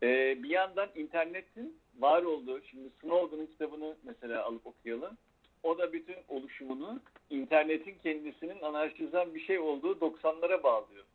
[0.03, 5.17] E, bir yandan internetin var olduğu, şimdi Snowden'ın kitabını mesela alıp okuyalım.
[5.63, 11.05] O da bütün oluşumunu internetin kendisinin anarşizan bir şey olduğu 90'lara bağlıyor.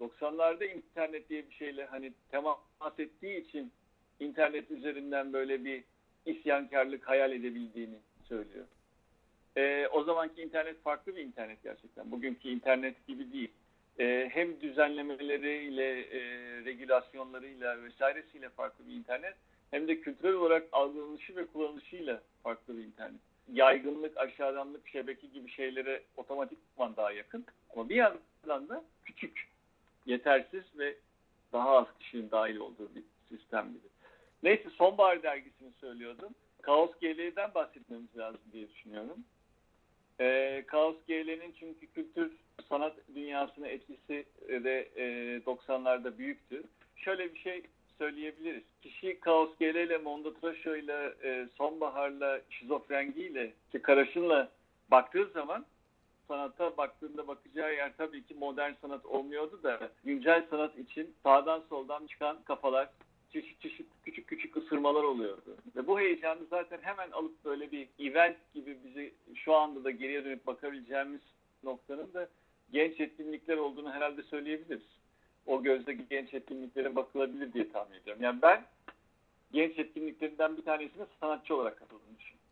[0.00, 2.58] 90'larda internet diye bir şeyle hani temas
[2.98, 3.72] ettiği için
[4.20, 5.84] internet üzerinden böyle bir
[6.26, 8.66] isyankarlık hayal edebildiğini söylüyor.
[9.56, 12.10] E, o zamanki internet farklı bir internet gerçekten.
[12.10, 13.50] Bugünkü internet gibi değil.
[13.98, 16.20] E, hem düzenlemeleriyle, e,
[16.64, 19.34] regülasyonlarıyla vesairesiyle farklı bir internet
[19.70, 23.20] hem de kültürel olarak algılanışı ve kullanışıyla farklı bir internet.
[23.52, 27.46] Yaygınlık, aşağıdanlık, şebeke gibi şeylere otomatikman daha yakın.
[27.74, 29.48] Ama bir yandan da küçük,
[30.06, 30.94] yetersiz ve
[31.52, 33.88] daha az kişinin dahil olduğu bir sistem gibi.
[34.42, 36.34] Neyse Sonbahar dergisini söylüyordum.
[36.62, 39.24] Kaos GL'den bahsetmemiz lazım diye düşünüyorum.
[40.20, 42.32] E, Kaos GL'nin çünkü kültür
[42.68, 45.04] sanat dünyasına etkisi de e,
[45.38, 46.62] 90'larda büyüktü.
[46.96, 47.62] Şöyle bir şey
[47.98, 48.62] söyleyebiliriz.
[48.82, 54.48] Kişi Kaos GL ile Mondo Trasho ile e, Sonbahar'la Şizofrengi'yle ki Karaşın'la
[54.90, 55.66] baktığı zaman
[56.28, 62.06] sanata baktığında bakacağı yer tabii ki modern sanat olmuyordu da güncel sanat için sağdan soldan
[62.06, 62.88] çıkan kafalar,
[63.32, 65.56] çeşit çeşit küçük küçük ısırmalar oluyordu.
[65.76, 70.24] Ve bu heyecanı zaten hemen alıp böyle bir event gibi bizi şu anda da geriye
[70.24, 71.20] dönüp bakabileceğimiz
[71.62, 72.28] noktanın da
[72.72, 74.82] genç etkinlikler olduğunu herhalde söyleyebiliriz.
[75.46, 78.22] o gözle genç etkinliklere bakılabilir diye tahmin ediyorum.
[78.22, 78.64] Yani ben
[79.52, 81.74] genç etkinliklerinden bir tanesine sanatçı olarak
[82.18, 82.46] düşünüyorum.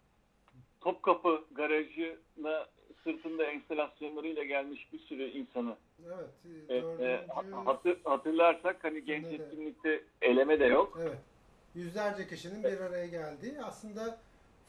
[0.80, 2.66] Topkapı garajına
[3.04, 6.28] sırtında enstalasyonlarıyla gelmiş bir sürü insanı Evet.
[6.68, 7.04] e, Dördüncü...
[7.04, 7.26] e,
[7.64, 9.40] hatır, hatırlarsak hani genç Evet.
[9.40, 10.98] etkinlikte eleme de yok.
[11.02, 11.18] Evet.
[11.74, 14.18] Yüzlerce kişinin bir araya geldiği aslında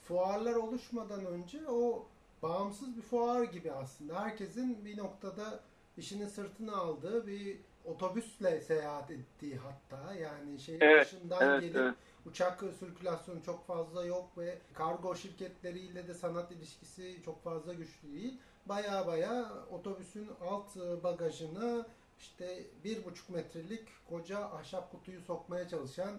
[0.07, 2.05] fuarlar oluşmadan önce o
[2.49, 4.21] bağımsız bir fuar gibi aslında.
[4.21, 5.59] Herkesin bir noktada
[5.97, 11.95] işini sırtına aldığı bir otobüsle seyahat ettiği hatta yani şehir Evet, dışından Evet, gelip evet.
[12.25, 18.37] uçak sirkülasyonu çok fazla yok ve kargo şirketleriyle de sanat ilişkisi çok fazla güçlü değil.
[18.65, 21.85] Baya baya otobüsün alt bagajına
[22.19, 26.11] işte bir buçuk metrelik koca ahşap kutuyu sokmaya çalışan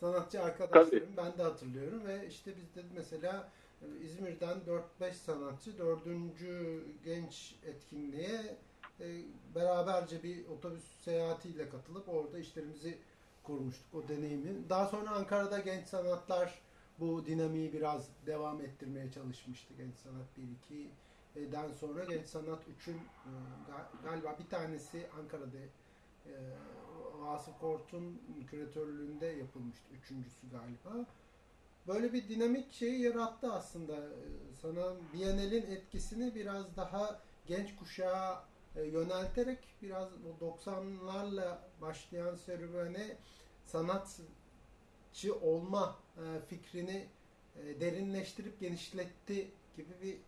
[0.00, 3.48] sanatçı arkadaşlarım ben de hatırlıyorum ve işte biz de mesela
[4.02, 4.58] İzmir'den
[5.00, 8.56] 4-5 sanatçı dördüncü genç etkinliğe
[9.00, 12.98] e, beraberce bir otobüs seyahatiyle katılıp orada işlerimizi
[13.42, 14.68] kurmuştuk o deneyimi.
[14.68, 16.62] Daha sonra Ankara'da genç sanatlar
[16.98, 19.74] bu dinamiği biraz devam ettirmeye çalışmıştı.
[19.74, 20.26] Genç sanat
[21.36, 23.30] 1-2'den sonra genç sanat 3'ün e,
[23.70, 25.58] ga- galiba bir tanesi Ankara'da
[26.26, 26.32] e,
[27.18, 29.94] Vasıf Kort'un küratörlüğünde yapılmıştı.
[29.94, 31.06] Üçüncüsü galiba.
[31.86, 33.96] Böyle bir dinamik şeyi yarattı aslında.
[34.62, 38.44] Sana Biennale'in etkisini biraz daha genç kuşağa
[38.76, 43.16] e, yönelterek biraz o 90'larla başlayan serüvene
[43.66, 47.08] sanatçı olma e, fikrini
[47.56, 50.18] e, derinleştirip genişletti gibi bir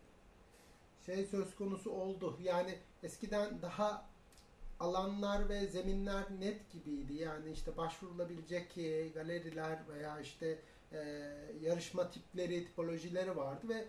[1.06, 2.38] şey söz konusu oldu.
[2.42, 4.06] Yani eskiden daha
[4.80, 7.14] alanlar ve zeminler net gibiydi.
[7.14, 8.74] Yani işte başvurulabilecek
[9.14, 10.58] galeriler veya işte
[10.94, 13.86] e, yarışma tipleri, tipolojileri vardı ve e,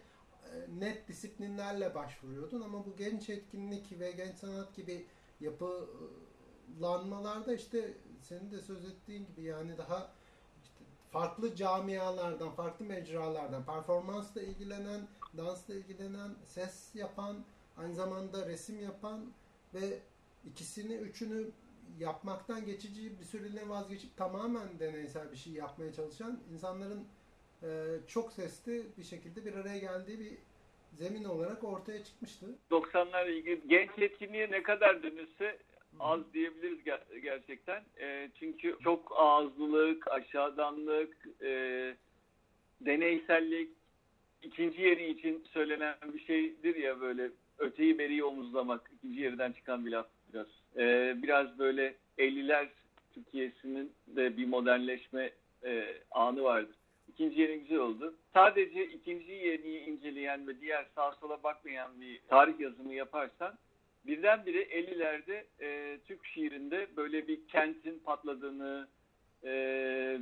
[0.80, 2.62] net disiplinlerle başvuruyordun.
[2.62, 5.06] Ama bu genç etkinlik ve genç sanat gibi
[5.40, 10.12] yapılanmalarda işte senin de söz ettiğin gibi yani daha
[10.64, 17.44] işte farklı camialardan, farklı mecralardan, performansla ilgilenen, dansla ilgilenen, ses yapan,
[17.78, 19.34] aynı zamanda resim yapan
[19.74, 20.00] ve
[20.46, 21.52] ikisini, üçünü
[22.00, 27.08] yapmaktan geçici bir süreliğine vazgeçip tamamen deneysel bir şey yapmaya çalışan insanların
[27.64, 27.68] e,
[28.08, 30.38] çok sesli bir şekilde bir araya geldiği bir
[30.92, 32.46] zemin olarak ortaya çıkmıştı.
[32.72, 35.60] 90'larla ilgili genç etkinliğe ne kadar dönülse
[36.00, 37.84] az diyebiliriz ger- gerçekten.
[38.00, 41.50] E, çünkü çok ağızlılık, aşağıdanlık, e,
[42.82, 43.70] deneysellik,
[44.42, 49.92] ikinci yeri için söylenen bir şeydir ya böyle öteyi beriyi omuzlamak, ikinci yeriden çıkan bir
[49.92, 50.48] laf biraz.
[50.78, 52.68] E, biraz böyle 50'ler
[53.14, 55.32] Türkiye'sinin de bir modernleşme
[55.66, 56.76] e, anı vardır.
[57.08, 58.16] İkinci yeni güzel oldu.
[58.34, 63.54] Sadece ikinci yeniyi inceleyen ve diğer sağa sola bakmayan bir tarih yazımı yaparsan
[64.06, 68.88] birdenbire 50'lerde e, Türk şiirinde böyle bir kentin patladığını,
[69.44, 69.50] e,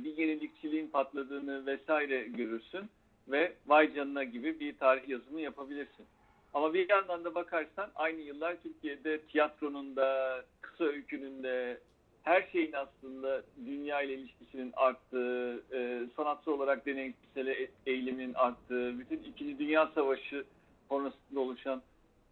[0.04, 2.90] bir yenilikçiliğin patladığını vesaire görürsün
[3.28, 6.06] ve vay canına gibi bir tarih yazımı yapabilirsin.
[6.54, 11.78] Ama bir yandan da bakarsan aynı yıllar Türkiye'de tiyatronun da, kısa öykünün de,
[12.22, 19.22] her şeyin aslında dünya ile ilişkisinin arttığı, e, sanatsal olarak deneyimsel e- eğilimin arttığı, bütün
[19.22, 20.44] İkinci Dünya Savaşı
[20.88, 21.82] sonrasında oluşan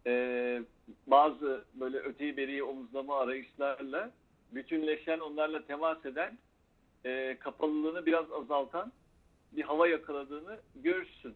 [0.07, 0.63] e,
[1.07, 4.11] bazı böyle öteyi beriyi omuzlama arayışlarla
[4.51, 6.37] bütünleşen, onlarla temas eden,
[7.05, 8.91] e, kapalılığını biraz azaltan
[9.51, 11.35] bir hava yakaladığını görürsün.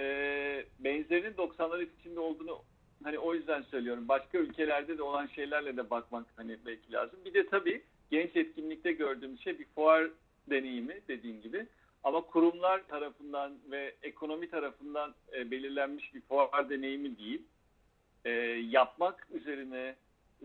[0.00, 2.62] E, benzerinin 90'lar içinde olduğunu
[3.04, 4.08] hani o yüzden söylüyorum.
[4.08, 7.18] Başka ülkelerde de olan şeylerle de bakmak hani belki lazım.
[7.24, 10.10] Bir de tabii genç etkinlikte gördüğümüz şey bir fuar
[10.50, 11.66] deneyimi dediğim gibi.
[12.04, 17.42] Ama kurumlar tarafından ve ekonomi tarafından e, belirlenmiş bir fuar deneyimi değil.
[18.24, 18.30] E,
[18.70, 19.94] yapmak üzerine,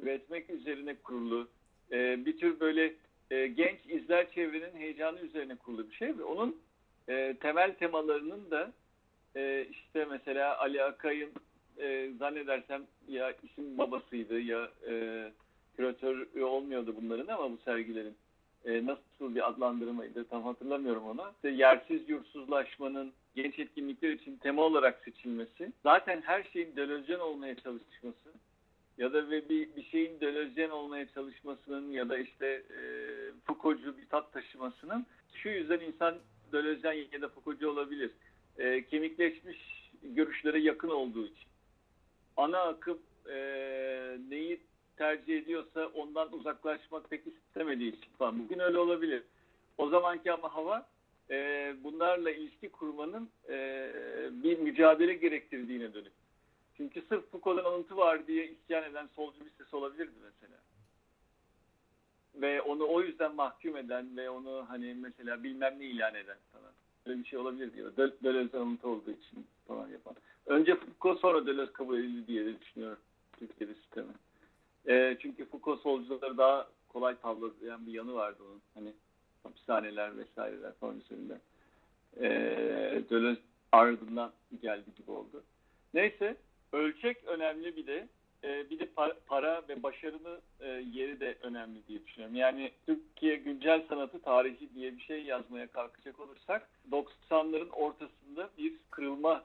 [0.02, 1.48] üretmek üzerine kurulu,
[1.92, 2.94] e, bir tür böyle
[3.32, 6.62] e, genç izler çevrenin heyecanı üzerine kurulu bir şey ve onun
[7.10, 8.74] e, temel temalarının da
[9.38, 11.32] e, işte mesela Ali Akay'ın
[11.78, 15.24] e, zannedersem ya isim babasıydı ya e,
[15.76, 18.16] küratör olmuyordu bunların ama bu sergilerin
[18.66, 21.32] e, nasıl bir adlandırmaydı tam hatırlamıyorum onu.
[21.36, 28.30] İşte yersiz yursuzlaşmanın genç etkinlikler için tema olarak seçilmesi, zaten her şeyin delözyen olmaya çalışması
[28.98, 32.82] ya da bir, bir şeyin delözyen olmaya çalışmasının ya da işte e,
[33.46, 36.16] Foucault'cu bir tat taşımasının şu yüzden insan
[36.52, 38.12] delözyen ya da Foucault'cu olabilir.
[38.58, 41.48] E, kemikleşmiş görüşlere yakın olduğu için.
[42.38, 43.38] Ana akım e,
[44.30, 44.62] neyi
[44.98, 48.40] tercih ediyorsa ondan uzaklaşmak pek istemediği için falan.
[48.40, 49.24] Bugün öyle olabilir.
[49.78, 50.88] O zamanki ama hava
[51.30, 53.90] e, bunlarla ilişki kurmanın e,
[54.32, 56.14] bir mücadele gerektirdiğine dönük.
[56.78, 60.58] Çünkü sırf Foucault'dan alıntı var diye isyan eden solcu bir ses olabilirdi mesela.
[62.36, 66.72] ve onu o yüzden mahkum eden ve onu hani mesela bilmem ne ilan eden falan.
[67.08, 67.72] Öyle bir şey olabilir.
[67.98, 70.16] Döl Döloz'un alıntı olduğu için falan yapan.
[70.46, 72.98] Önce Foucault sonra Deleuze kabul edildi diye düşünüyorum
[73.40, 74.12] Türkiye'de sistemi.
[74.88, 78.62] E, çünkü Foucault solcuları daha kolay tavlayan bir yanı vardı onun.
[78.74, 78.94] Hani
[79.44, 81.40] hapishaneler vesaireler falan üzerinde.
[82.20, 82.30] E,
[83.10, 83.42] Deleuze
[83.72, 85.44] ardından geldi gibi oldu.
[85.94, 86.38] Neyse
[86.74, 88.08] ölçek önemli bir de
[88.44, 88.90] e, bir de
[89.28, 92.36] para ve başarının e, yeri de önemli diye düşünüyorum.
[92.36, 99.44] Yani Türkiye güncel sanatı tarihi diye bir şey yazmaya kalkacak olursak 90'ların ortasında bir kırılma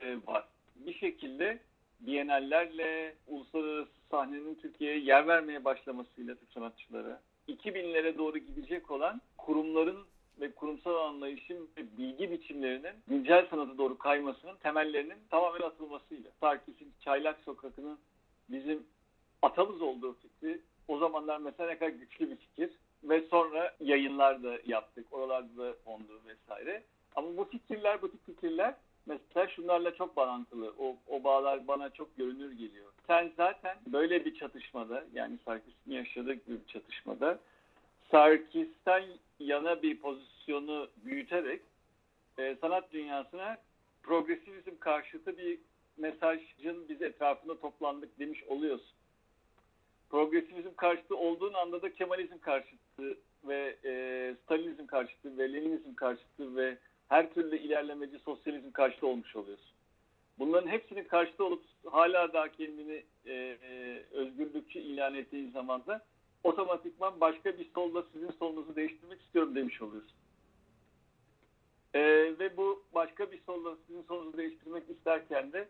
[0.00, 0.44] e, var.
[0.76, 1.58] Bir şekilde
[2.00, 10.06] Bienallerle uluslararası sahnenin Türkiye'ye yer vermeye başlamasıyla Türk sanatçıları 2000'lere doğru gidecek olan kurumların
[10.40, 16.30] ve kurumsal anlayışın ve bilgi biçimlerinin güncel sanata doğru kaymasının temellerinin tamamen atılmasıyla.
[16.40, 17.98] Sarkis'in Çaylak Sokakı'nın
[18.48, 18.86] bizim
[19.42, 22.70] atamız olduğu fikri o zamanlar mesela ne kadar güçlü bir fikir
[23.04, 25.06] ve sonra yayınlar da yaptık.
[25.10, 26.82] Oralarda da ondu vesaire.
[27.16, 28.74] Ama bu fikirler, bu tip fikirler
[29.06, 30.74] mesela şunlarla çok bağlantılı.
[30.78, 32.92] O, o bağlar bana çok görünür geliyor.
[33.06, 37.38] Sen zaten böyle bir çatışmada yani Sarkis'in yaşadığı bir çatışmada
[38.10, 39.04] Sarkis'ten
[39.38, 41.62] yana bir pozisyonu büyüterek
[42.38, 43.56] e, sanat dünyasına
[44.02, 45.58] progresivizm karşıtı bir
[45.98, 48.96] mesajın biz etrafında toplandık demiş oluyorsun.
[50.10, 56.78] Progresivizm karşıtı olduğun anda da Kemalizm karşıtı ve e, Stalinizm karşıtı ve Leninizm karşıtı ve
[57.08, 59.72] her türlü ilerlemeci sosyalizm karşıtı olmuş oluyorsun.
[60.38, 66.04] Bunların hepsinin karşıtı olup hala daha kendini e, e, özgürlükçü ilan ettiğin zaman da
[66.44, 70.16] otomatikman başka bir solda sizin solunuzu değiştirmek istiyorum demiş oluyorsun.
[71.94, 72.00] E,
[72.38, 75.68] ve bu başka bir solda sizin solunuzu değiştirmek isterken de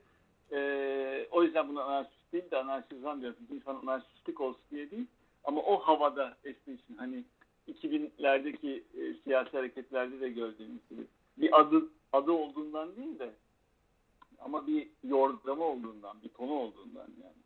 [0.53, 3.39] e, o yüzden bunu anarşist değil de anarşizan diyorum.
[3.51, 5.07] İnsan anarşistlik olsun diye değil.
[5.45, 6.97] Ama o havada esnesin.
[6.97, 7.25] Hani
[7.69, 11.03] 2000'lerdeki e, siyasi hareketlerde de gördüğümüz gibi.
[11.37, 13.31] Bir adı adı olduğundan değil de
[14.39, 17.39] ama bir yordamı olduğundan, bir tonu olduğundan yani.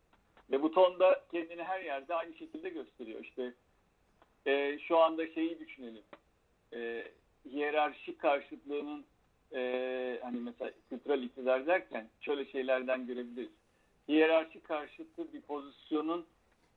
[0.50, 3.20] Ve bu ton da kendini her yerde aynı şekilde gösteriyor.
[3.20, 3.54] İşte
[4.46, 6.02] e, şu anda şeyi düşünelim.
[6.72, 7.08] E,
[7.44, 9.04] hiyerarşi karşıtlığının
[9.54, 13.50] e, hani mesela kültürel iktidar derken şöyle şeylerden görebiliriz.
[14.08, 16.26] Hiyerarşi karşıtı bir pozisyonun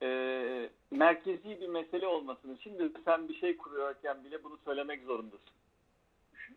[0.02, 2.58] e, merkezi bir mesele olmasını.
[2.64, 5.56] Şimdi sen bir şey kuruyorken bile bunu söylemek zorundasın.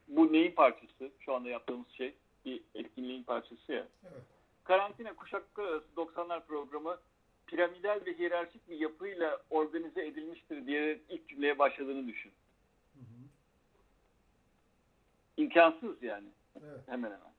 [0.08, 1.10] Bu neyin parçası?
[1.20, 3.86] Şu anda yaptığımız şey bir etkinliğin parçası ya.
[4.04, 4.22] Evet.
[4.64, 6.98] Karantina kuşaklar arası 90'lar programı
[7.46, 12.32] piramidal ve hiyerarşik bir yapıyla organize edilmiştir diye ilk cümleye başladığını düşün.
[15.38, 16.28] İmkansız yani.
[16.56, 16.80] Evet.
[16.86, 17.32] Hemen hemen.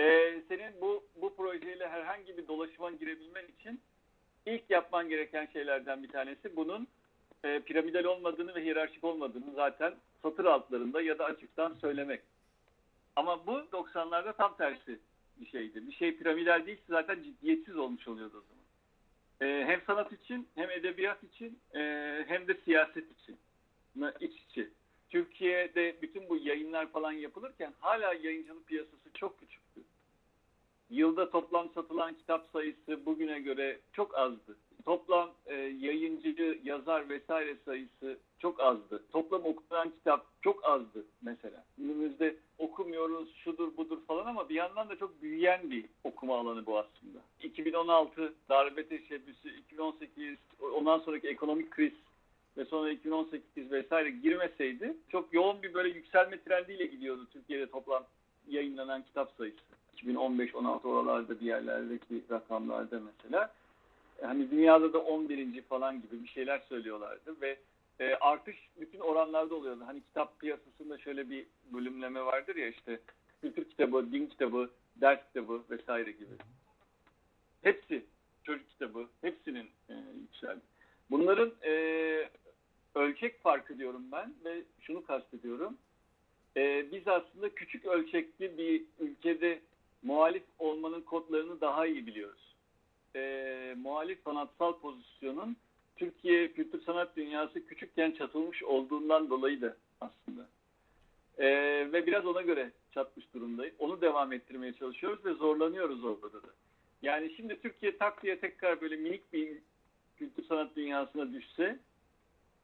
[0.00, 3.80] Ee, senin bu bu projeyle herhangi bir dolaşıma girebilmen için
[4.46, 6.88] ilk yapman gereken şeylerden bir tanesi bunun
[7.44, 12.20] e, piramidal olmadığını ve hiyerarşik olmadığını zaten satır altlarında ya da açıktan söylemek.
[13.16, 14.98] Ama bu 90'larda tam tersi
[15.40, 15.86] bir şeydi.
[15.86, 18.64] Bir şey piramidal değilse zaten ciddiyetsiz olmuş oluyordu o zaman.
[19.40, 21.80] Ee, hem sanat için hem edebiyat için e,
[22.28, 23.38] hem de siyaset için
[24.20, 24.68] iç içe.
[25.12, 29.80] Türkiye'de bütün bu yayınlar falan yapılırken hala yayıncılık piyasası çok küçüktü.
[30.90, 34.56] Yılda toplam satılan kitap sayısı bugüne göre çok azdı.
[34.84, 39.02] Toplam e, yayıncı, yazar vesaire sayısı çok azdı.
[39.12, 41.64] Toplam okunan kitap çok azdı mesela.
[41.78, 46.78] Günümüzde okumuyoruz, şudur budur falan ama bir yandan da çok büyüyen bir okuma alanı bu
[46.78, 47.18] aslında.
[47.42, 50.38] 2016 darbe teşebbüsü, 2018
[50.74, 51.92] ondan sonraki ekonomik kriz
[52.56, 58.04] ve sonra 2018 vesaire girmeseydi çok yoğun bir böyle yükselme trendiyle gidiyordu Türkiye'de toplam
[58.48, 59.58] yayınlanan kitap sayısı.
[59.96, 63.54] 2015-16 oralarda bir yerlerdeki rakamlarda mesela.
[64.22, 65.62] Hani dünyada da 11.
[65.62, 67.56] falan gibi bir şeyler söylüyorlardı ve
[68.00, 69.80] e, artış bütün oranlarda oluyordu.
[69.86, 73.00] Hani kitap piyasasında şöyle bir bölümleme vardır ya işte
[73.40, 76.34] kültür kitabı, din kitabı, ders kitabı vesaire gibi.
[77.62, 78.04] Hepsi
[78.44, 80.60] çocuk kitabı, hepsinin e, yükseldi.
[81.10, 81.72] Bunların e,
[82.94, 85.76] ölçek farkı diyorum ben ve şunu kastediyorum.
[86.56, 89.60] E, biz aslında küçük ölçekli bir ülkede
[90.02, 92.54] muhalif olmanın kodlarını daha iyi biliyoruz.
[93.16, 95.56] E, muhalif sanatsal pozisyonun
[95.96, 100.48] Türkiye kültür sanat dünyası küçükken çatılmış olduğundan dolayı da aslında.
[101.38, 101.46] E,
[101.92, 103.74] ve biraz ona göre çatmış durumdayız.
[103.78, 106.48] Onu devam ettirmeye çalışıyoruz ve zorlanıyoruz orada da.
[107.02, 109.58] Yani şimdi Türkiye tak diye tekrar böyle minik bir
[110.16, 111.78] kültür sanat dünyasına düşse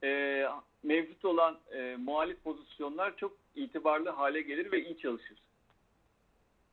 [0.05, 0.45] e,
[0.83, 5.39] mevcut olan e, muhalif pozisyonlar çok itibarlı hale gelir ve iyi çalışır.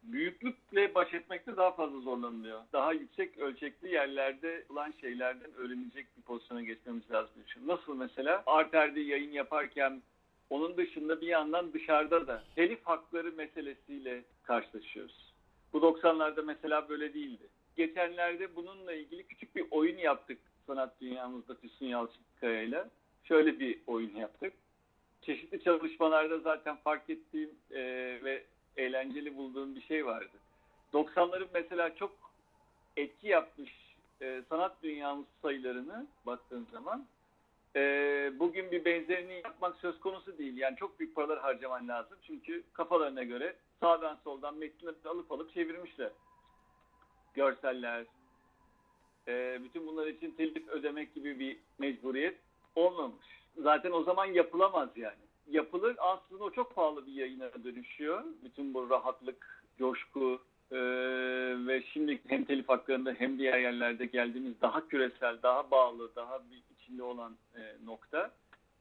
[0.04, 2.62] büyüklükle baş etmekte daha fazla zorlanılıyor.
[2.74, 7.34] Daha yüksek ölçekli yerlerde olan şeylerden öğrenecek bir pozisyona geçmemiz lazım.
[7.66, 10.02] Nasıl mesela Arter'de yayın yaparken
[10.50, 15.34] onun dışında bir yandan dışarıda da telif hakları meselesiyle karşılaşıyoruz.
[15.74, 17.44] Bu 90'larda mesela böyle değildi.
[17.76, 22.86] Geçenlerde bununla ilgili küçük bir oyun yaptık sanat dünyamızda Füsun Yalçınkaya ile.
[23.28, 24.54] Şöyle bir oyun yaptık.
[25.22, 27.82] Çeşitli çalışmalarda zaten fark ettiğim e,
[28.24, 28.44] ve
[28.78, 30.38] eğlenceli bulduğum bir şey vardı.
[30.94, 32.12] 90'ların mesela çok
[32.98, 33.72] etki yapmış
[34.22, 37.06] e, sanat dünyamız sayılarını baktığın zaman
[37.76, 37.82] e,
[38.40, 40.58] bugün bir benzerini yapmak söz konusu değil.
[40.58, 42.18] Yani çok büyük paralar harcaman lazım.
[42.28, 46.12] Çünkü kafalarına göre sağdan soldan metnini alıp alıp çevirmişler.
[47.34, 48.06] Görseller,
[49.28, 52.45] e, bütün bunlar için telif ödemek gibi bir mecburiyet
[52.76, 53.26] olmamış.
[53.58, 55.26] Zaten o zaman yapılamaz yani.
[55.48, 58.24] Yapılır aslında o çok pahalı bir yayına dönüşüyor.
[58.44, 60.78] Bütün bu rahatlık, coşku e,
[61.68, 66.64] ve şimdi hem telif haklarında hem diğer yerlerde geldiğimiz daha küresel, daha bağlı, daha bir
[66.76, 68.32] içinde olan e, nokta.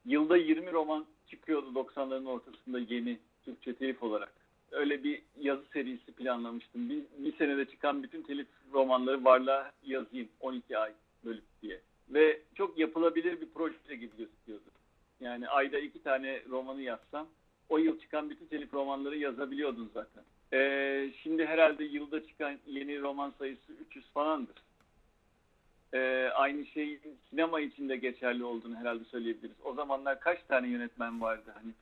[0.05, 4.33] Yılda 20 roman çıkıyordu 90'ların ortasında yeni Türkçe telif olarak.
[4.71, 6.91] Öyle bir yazı serisi planlamıştım.
[6.91, 10.93] Bir, bir senede çıkan bütün telif romanları varlığa yazayım 12 ay
[11.25, 11.81] bölüp diye.
[12.09, 14.71] Ve çok yapılabilir bir proje gibi gözüküyordu.
[15.21, 17.29] Yani ayda iki tane romanı yazsam
[17.69, 20.25] o yıl çıkan bütün telif romanları yazabiliyordun zaten.
[20.53, 24.57] Ee, şimdi herhalde yılda çıkan yeni roman sayısı 300 falandır.
[25.95, 27.01] Ee, aynı şeyin
[27.31, 29.57] sinema için de geçerli olduğunu herhalde söyleyebiliriz.
[29.65, 31.55] O zamanlar kaç tane yönetmen vardı?
[31.55, 31.73] Hani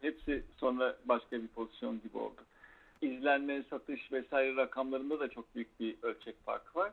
[0.00, 2.40] hepsi sonra başka bir pozisyon gibi oldu.
[3.02, 6.92] İzlenme, satış vesaire rakamlarında da çok büyük bir ölçek farkı var.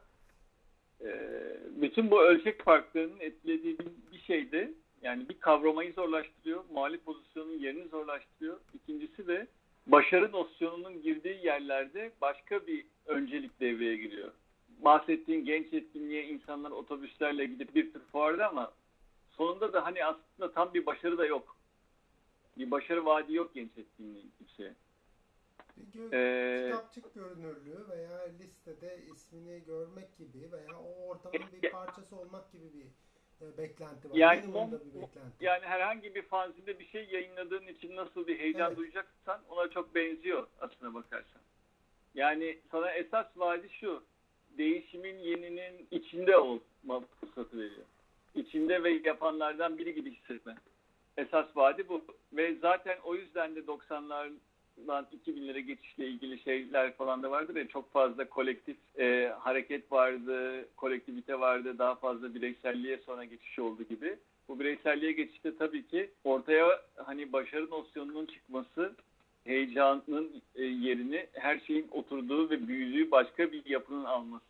[1.02, 3.78] Ee, bütün bu ölçek farklarının etkilediği
[4.12, 8.60] bir şey de yani bir kavramayı zorlaştırıyor, muhalif pozisyonun yerini zorlaştırıyor.
[8.74, 9.48] İkincisi de
[9.88, 14.32] başarı nosyonunun girdiği yerlerde başka bir öncelik devreye giriyor.
[14.80, 18.72] Bahsettiğin genç etkinliğe insanlar otobüslerle gidip bir tür fuarda ama
[19.32, 21.58] sonunda da hani aslında tam bir başarı da yok.
[22.58, 24.74] Bir başarı vaadi yok genç etkinliğin kimseye.
[25.78, 32.52] Gö ee, kitapçık görünürlüğü veya listede ismini görmek gibi veya o ortamın bir parçası olmak
[32.52, 32.86] gibi bir
[33.42, 34.16] e, beklenti var.
[34.16, 35.46] Yani, Benim bir beklenti.
[35.46, 38.78] yani herhangi bir fanzinde bir şey yayınladığın için nasıl bir heyecan evet.
[38.78, 41.42] duyacaksan ona çok benziyor aslına bakarsan.
[42.16, 44.04] Yani sana esas vaadi şu.
[44.58, 47.86] Değişimin yeninin içinde olma fırsatı veriyor.
[48.36, 50.56] İçinde ve yapanlardan biri gibi hissetme.
[51.18, 52.06] Esas vaadi bu.
[52.34, 54.32] Ve zaten o yüzden de 90'lar
[54.88, 61.40] 2000'lere geçişle ilgili şeyler falan da vardır ya çok fazla kolektif e, hareket vardı, kolektivite
[61.40, 64.18] vardı, daha fazla bireyselliğe sonra geçiş oldu gibi.
[64.48, 68.96] Bu bireyselliğe geçişte tabii ki ortaya hani başarı nosyonunun çıkması
[69.44, 74.46] heyecanın e, yerini her şeyin oturduğu ve büyüdüğü başka bir yapının alması.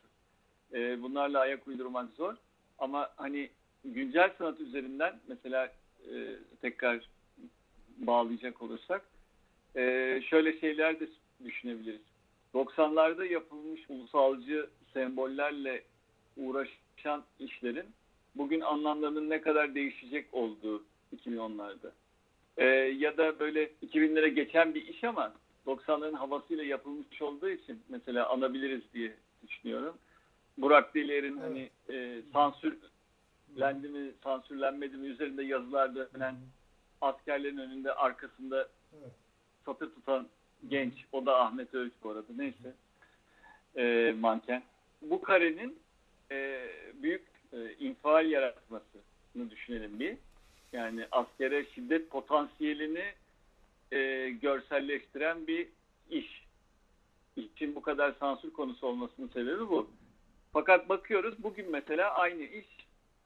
[0.74, 2.34] E, bunlarla ayak uydurmak zor.
[2.80, 3.50] Ama hani
[3.86, 5.74] güncel sanat üzerinden mesela
[6.12, 7.10] e, tekrar
[7.98, 9.02] bağlayacak olursak
[9.76, 11.08] e, şöyle şeyler de
[11.44, 12.02] düşünebiliriz.
[12.54, 15.84] 90'larda yapılmış ulusalcı sembollerle
[16.38, 17.86] uğraşan işlerin
[18.36, 20.84] bugün anlamlarının ne kadar değişecek olduğu
[21.16, 21.92] 2010'larda.
[22.58, 22.66] Ee,
[22.98, 25.34] ya da böyle 2000'lere geçen bir iş ama
[25.68, 29.14] 90'ların havasıyla yapılmış olduğu için mesela anabiliriz diye
[29.48, 29.98] düşünüyorum.
[30.58, 36.36] Burak Deler'in hani, e, sansürlendi mi, sansürlenmedi mi üzerinde yazılar dönen
[37.02, 38.68] askerlerin önünde arkasında
[39.66, 40.28] satır tutan
[40.68, 40.94] genç.
[41.12, 42.28] O da Ahmet Öğüt bu arada.
[42.38, 42.74] Neyse.
[43.76, 44.64] E, manken.
[45.02, 45.80] Bu karenin
[46.32, 50.18] e, büyük e, infial yaratmasını düşünelim bir.
[50.74, 53.06] Yani askere şiddet potansiyelini
[53.92, 55.68] e, görselleştiren bir
[56.10, 56.46] iş.
[57.36, 59.90] İşin bu kadar sansür konusu olmasının sebebi bu.
[60.54, 62.66] Fakat bakıyoruz bugün mesela aynı iş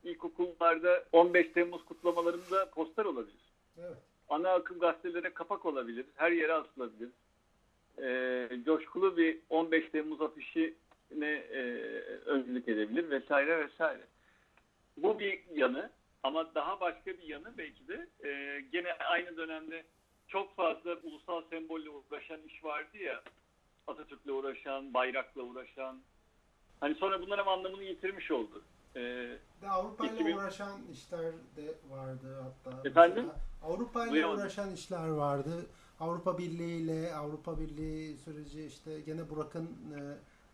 [0.03, 3.53] ilkokullarda 15 Temmuz kutlamalarında poster olabilir.
[3.77, 7.09] Evet ana akım gazetelere kapak olabilir, her yere asılabilir.
[8.01, 11.61] E, coşkulu bir 15 Temmuz afişine e,
[12.25, 14.03] öncülük edebilir vesaire vesaire.
[14.97, 15.89] Bu bir yanı
[16.23, 19.83] ama daha başka bir yanı belki de e, gene aynı dönemde
[20.27, 23.23] çok fazla ulusal sembolle uğraşan iş vardı ya
[23.87, 25.99] Atatürk'le uğraşan, bayrakla uğraşan.
[26.79, 28.63] Hani sonra bunların anlamını yitirmiş oldu.
[28.95, 29.37] Ee,
[29.67, 30.37] Avrupa ile 2000...
[30.37, 32.87] uğraşan işler de vardı hatta.
[32.89, 33.29] Efendim?
[33.63, 35.65] Avrupa ile uğraşan işler vardı.
[35.99, 39.99] Avrupa Birliği ile Avrupa Birliği süreci işte gene Burak'ın e,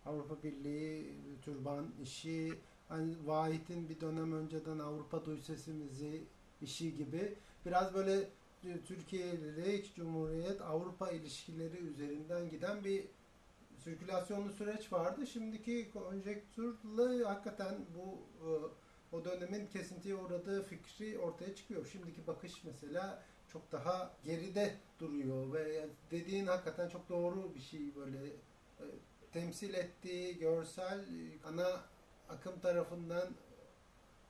[0.10, 2.53] Avrupa Birliği türban işi
[2.89, 6.24] hani Vahit'in bir dönem önceden Avrupa Duy Sesimizi
[6.62, 7.34] işi gibi
[7.66, 8.30] biraz böyle
[8.64, 13.06] e, Türkiye ile Cumhuriyet Avrupa ilişkileri üzerinden giden bir
[13.78, 15.28] sirkülasyonlu süreç vardı.
[15.28, 18.49] Şimdiki konjektürle hakikaten bu e,
[19.16, 21.86] o dönemin kesintiye uğradığı fikri ortaya çıkıyor.
[21.91, 28.18] Şimdiki bakış mesela çok daha geride duruyor ve dediğin hakikaten çok doğru bir şey böyle
[28.80, 28.86] e,
[29.34, 31.82] temsil ettiği görsel e, ana
[32.30, 33.28] akım tarafından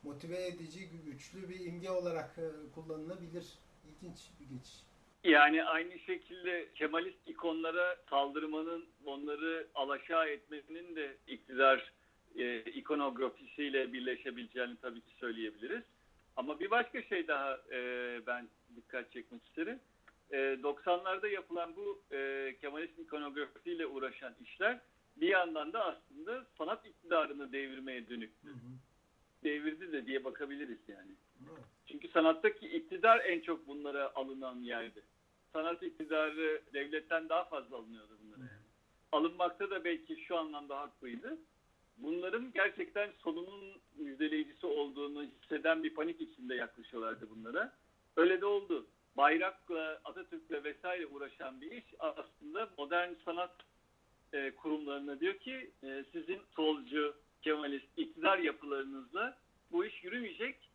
[0.04, 3.46] motive edici, güçlü bir imge olarak e, kullanılabilir.
[3.90, 4.84] İlginç bir geçiş.
[5.24, 11.94] Yani aynı şekilde Kemalist ikonlara saldırmanın, onları alaşağı etmenin de iktidar
[12.38, 15.84] e, ikonografisiyle birleşebileceğini tabii ki söyleyebiliriz.
[16.36, 17.80] Ama bir başka şey daha e,
[18.28, 19.80] ben dikkat çekmek isterim.
[20.32, 24.80] E, 90'larda yapılan bu e, Kemalist ikonografisiyle uğraşan işler
[25.18, 28.32] bir yandan da aslında sanat iktidarını devirmeye dönük.
[28.44, 28.72] Hı hı.
[29.44, 31.12] Devirdi de diye bakabiliriz yani.
[31.40, 31.62] Hı.
[31.86, 35.02] Çünkü sanattaki iktidar en çok bunlara alınan yerdi.
[35.54, 38.40] Sanat iktidarı devletten daha fazla alınıyordu bunlara.
[38.40, 38.66] Yani.
[39.12, 41.38] Alınmakta da belki şu anlamda haklıydı.
[41.98, 47.74] Bunların gerçekten sonunun müjdeleyicisi olduğunu hisseden bir panik içinde yaklaşıyorlardı bunlara.
[48.16, 48.86] Öyle de oldu.
[49.18, 53.56] Bayrakla, Atatürk'le vesaire uğraşan bir iş aslında modern sanat
[54.34, 59.38] e, kurumlarına diyor ki e, sizin solcu, Kemalist iktidar yapılarınızla
[59.72, 60.70] bu iş yürümeyecek.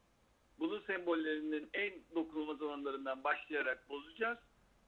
[0.58, 4.38] Bunun sembollerinin en dokunulmaz olanlarından başlayarak bozacağız.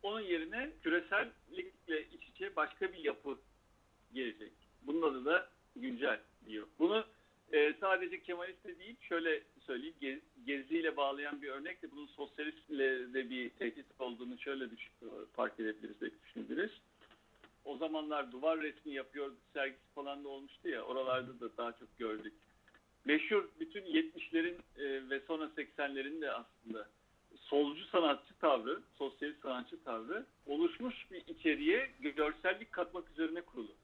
[0.02, 3.38] Onun yerine küresellikle iç içe başka bir yapı
[4.14, 4.52] gelecek.
[4.82, 6.66] Bunun adı da güncel diyor.
[6.78, 7.04] Bunu
[7.52, 13.30] e, sadece Kemalist'e değil şöyle söyleyeyim Gez, Gezi'yle bağlayan bir örnek de bunun sosyalistle de
[13.30, 14.92] bir tehdit olduğunu şöyle düşün,
[15.32, 16.70] fark edebiliriz, düşünebiliriz
[17.64, 22.32] o zamanlar duvar resmi yapıyor sergisi falan da olmuştu ya oralarda da daha çok gördük.
[23.04, 26.88] Meşhur bütün 70'lerin e, ve sonra 80'lerin de aslında
[27.36, 33.74] solcu sanatçı tavrı, sosyalist sanatçı tavrı oluşmuş bir içeriğe görsellik katmak üzerine kurulu.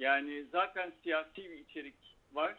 [0.00, 1.94] Yani zaten siyasi bir içerik
[2.32, 2.56] var.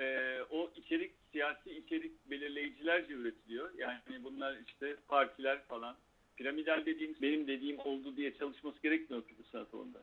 [0.00, 3.70] Ee, o içerik, siyasi içerik belirleyicilerce üretiliyor.
[3.78, 5.96] Yani bunlar işte partiler falan,
[6.36, 10.02] piramidal dediğimiz benim dediğim oldu diye çalışması gerekmiyor bu sanat alanında.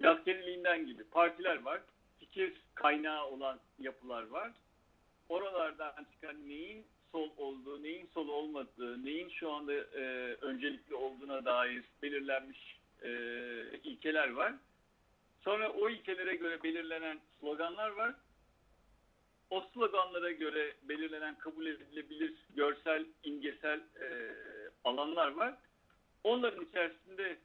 [0.00, 0.24] Biraz
[0.86, 1.04] gibi.
[1.04, 1.80] Partiler var.
[2.18, 4.52] Fikir kaynağı olan yapılar var.
[5.28, 11.84] Oralardan çıkan neyin sol olduğu, neyin sol olmadığı, neyin şu anda e, öncelikli olduğuna dair
[12.02, 13.10] belirlenmiş e,
[13.84, 14.54] ilkeler var.
[15.44, 18.14] Sonra o ilkelere göre belirlenen sloganlar var.
[19.50, 24.08] O sloganlara göre belirlenen kabul edilebilir görsel, imgesel e,
[24.84, 25.54] alanlar var.
[26.24, 27.38] Onların içerisinde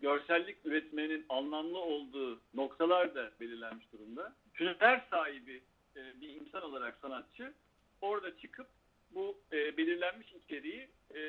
[0.00, 4.32] görsellik üretmenin anlamlı olduğu noktalar da belirlenmiş durumda.
[4.60, 5.62] Hüner sahibi
[5.96, 7.52] e, bir insan olarak sanatçı
[8.00, 8.66] orada çıkıp
[9.10, 11.20] bu e, belirlenmiş içeriği e,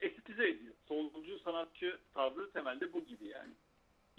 [0.00, 0.74] estetize ediyor.
[0.88, 3.52] Solcu sanatçı tavrı temelde bu gibi yani.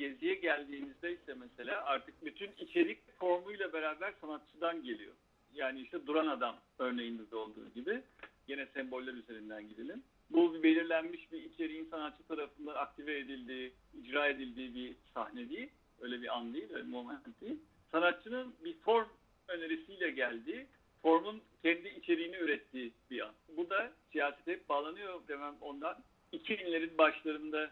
[0.02, 5.14] Geziye geldiğinizde ise mesela artık bütün içerik formuyla beraber sanatçıdan geliyor.
[5.54, 8.02] Yani işte duran adam örneğinde de olduğu gibi.
[8.48, 14.76] Yine semboller üzerinden gidelim bu bir belirlenmiş bir içeriğin sanatçı tarafından aktive edildiği, icra edildiği
[14.76, 15.70] bir sahne değil.
[16.02, 17.60] Öyle bir an değil, öyle bir moment değil.
[17.92, 19.08] Sanatçının bir form
[19.48, 20.68] önerisiyle geldiği,
[21.02, 23.34] formun kendi içeriğini ürettiği bir an.
[23.58, 25.98] Bu da siyasete hep bağlanıyor demem ondan.
[26.34, 27.72] 2000'lerin başlarında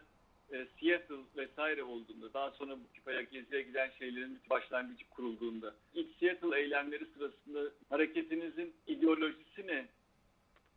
[0.52, 6.60] e, Seattle vesaire olduğunda, daha sonra bu küpayak geziye giden şeylerin başlangıcı kurulduğunda, ilk Seattle
[6.60, 9.86] eylemleri sırasında hareketinizin ideolojisi ne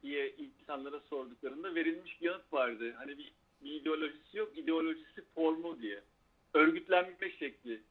[0.04, 2.94] diye insanlara sorduklarında verilmiş yanıt vardı.
[2.98, 3.32] Hani bir,
[3.64, 6.02] bir ideolojisi yok, ideolojisi formu diye.
[6.54, 7.82] Örgütlenme şekli,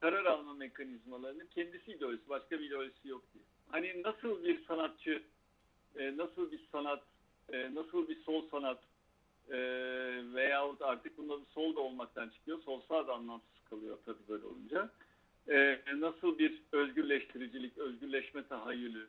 [0.00, 3.44] karar alma mekanizmalarının kendisi ideolojisi, başka bir ideolojisi yok diye.
[3.68, 5.22] Hani nasıl bir sanatçı,
[5.98, 7.02] e, nasıl bir sanat,
[7.52, 8.78] e, nasıl bir sol sanat
[9.50, 9.58] e,
[10.34, 12.62] veyahut artık bunun adı sol da olmaktan çıkıyor.
[12.62, 14.90] Sol sağ da anlamsız kalıyor tabii böyle olunca.
[15.48, 19.08] E, nasıl bir özgürleştiricilik, özgürleşme tahayyülü,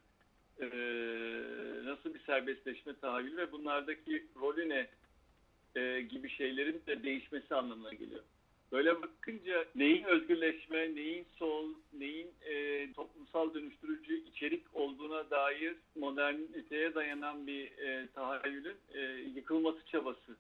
[0.61, 0.67] e,
[1.85, 4.87] nasıl bir serbestleşme tahayyülü ve bunlardaki rolü ne
[5.75, 8.23] e, gibi şeylerin de değişmesi anlamına geliyor.
[8.75, 17.47] Böyle bakınca neyin özgürleşme, neyin sol, neyin e, toplumsal dönüştürücü içerik olduğuna dair moderniteye dayanan
[17.47, 19.01] bir e, tahayyülün e,
[19.35, 20.35] yıkılması çabası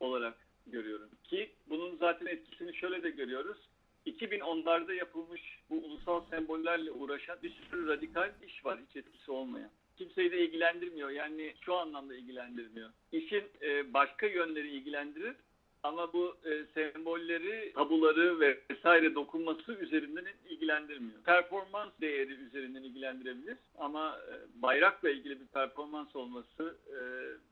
[0.00, 0.34] olarak
[0.66, 1.08] görüyorum.
[1.24, 3.58] Ki bunun zaten etkisini şöyle de görüyoruz.
[4.06, 9.70] 2010'larda yapılmış bu ulusal sembollerle uğraşan bir sürü radikal iş var hiç etkisi olmayan.
[9.96, 11.10] Kimseyi de ilgilendirmiyor.
[11.10, 12.90] Yani şu anlamda ilgilendirmiyor.
[13.12, 15.34] İşin e, başka yönleri ilgilendirir
[15.82, 21.22] Ama bu e, sembolleri, tabuları ve vesaire dokunması üzerinden ilgilendirmiyor.
[21.22, 26.98] Performans değeri üzerinden ilgilendirebilir ama e, bayrakla ilgili bir performans olması e,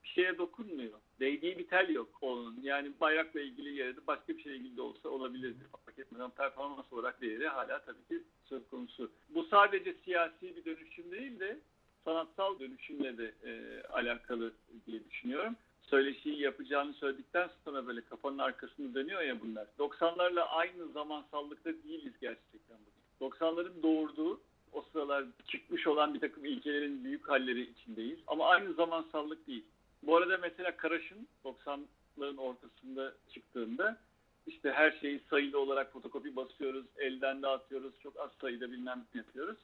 [0.03, 0.99] bir şeye dokunmuyor.
[1.21, 2.61] Değdiği bir tel yok onun.
[2.63, 5.65] Yani bayrakla ilgili yerde başka bir şeyle ilgili de olsa olabilirdi.
[5.87, 9.11] Fark etmeden performans olarak değeri hala tabii ki söz konusu.
[9.29, 11.59] Bu sadece siyasi bir dönüşüm değil de
[12.05, 14.53] sanatsal dönüşümle de e, alakalı
[14.87, 15.57] diye düşünüyorum
[15.91, 19.67] söyleşiyi yapacağını söyledikten sonra böyle kafanın arkasını dönüyor ya bunlar.
[19.79, 22.79] 90'larla aynı zamansallıkta değiliz gerçekten
[23.21, 23.37] bugün.
[23.37, 24.41] 90'ların doğurduğu
[24.73, 28.19] o sıralar çıkmış olan bir takım ilkelerin büyük halleri içindeyiz.
[28.27, 29.65] Ama aynı zamansallık değil.
[30.03, 33.99] Bu arada mesela Karaş'ın 90'ların ortasında çıktığında
[34.47, 39.59] işte her şeyi sayılı olarak fotokopi basıyoruz, elden dağıtıyoruz, çok az sayıda bilmem ne yapıyoruz.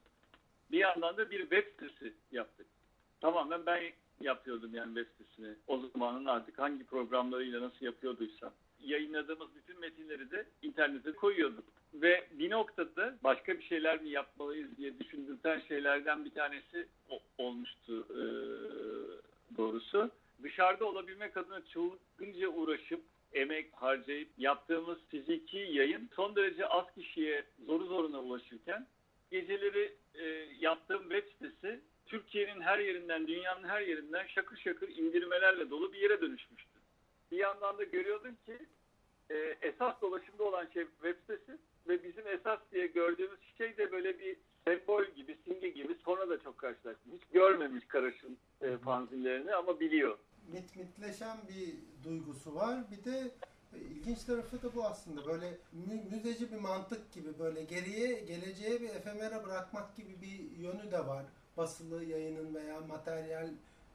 [0.70, 2.66] Bir yandan da bir web sitesi yaptık.
[3.20, 3.82] Tamamen ben
[4.20, 5.54] yapıyordum yani web sitesini.
[5.66, 8.52] O zamanın artık hangi programlarıyla nasıl yapıyorduysam.
[8.84, 11.64] Yayınladığımız bütün metinleri de internete koyuyorduk.
[11.94, 16.86] Ve bir noktada başka bir şeyler mi yapmalıyız diye düşündürten şeylerden bir tanesi
[17.38, 18.22] olmuştu e,
[19.56, 20.10] doğrusu.
[20.42, 23.00] Dışarıda olabilmek adına çılgınca uğraşıp
[23.32, 28.86] emek harcayıp yaptığımız fiziki yayın son derece az kişiye zoru zoruna ulaşırken
[29.30, 30.24] geceleri e,
[30.60, 36.20] yaptığım web sitesi Türkiye'nin her yerinden, dünyanın her yerinden şakır şakır indirmelerle dolu bir yere
[36.20, 36.78] dönüşmüştü.
[37.30, 38.58] Bir yandan da görüyordum ki
[39.30, 44.18] e, esas dolaşımda olan şey web sitesi ve bizim esas diye gördüğümüz şey de böyle
[44.18, 47.12] bir sembol gibi, simge gibi sonra da çok karşılaştım.
[47.12, 50.18] Hiç görmemiş Karaş'ın e, fanzinlerini ama biliyor.
[50.52, 51.74] Mit mitleşen bir
[52.04, 52.78] duygusu var.
[52.90, 53.30] Bir de
[53.74, 55.26] e, ilginç tarafı da bu aslında.
[55.26, 60.92] Böyle mü müzeci bir mantık gibi böyle geriye, geleceğe bir efemera bırakmak gibi bir yönü
[60.92, 61.24] de var
[61.56, 63.48] basılı yayının veya materyal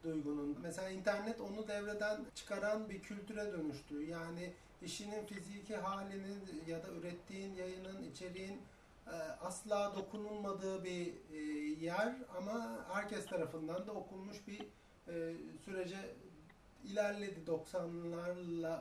[0.04, 0.58] duygunun.
[0.62, 4.06] Mesela internet onu devreden çıkaran bir kültüre dönüştü.
[4.06, 8.62] Yani işinin fiziki halinin ya da ürettiğin yayının, içeriğin
[9.08, 11.38] e, asla dokunulmadığı bir e,
[11.86, 14.62] yer ama herkes tarafından da okunmuş bir
[15.08, 15.34] e,
[15.66, 16.16] sürece
[16.84, 18.80] ilerledi 90'larla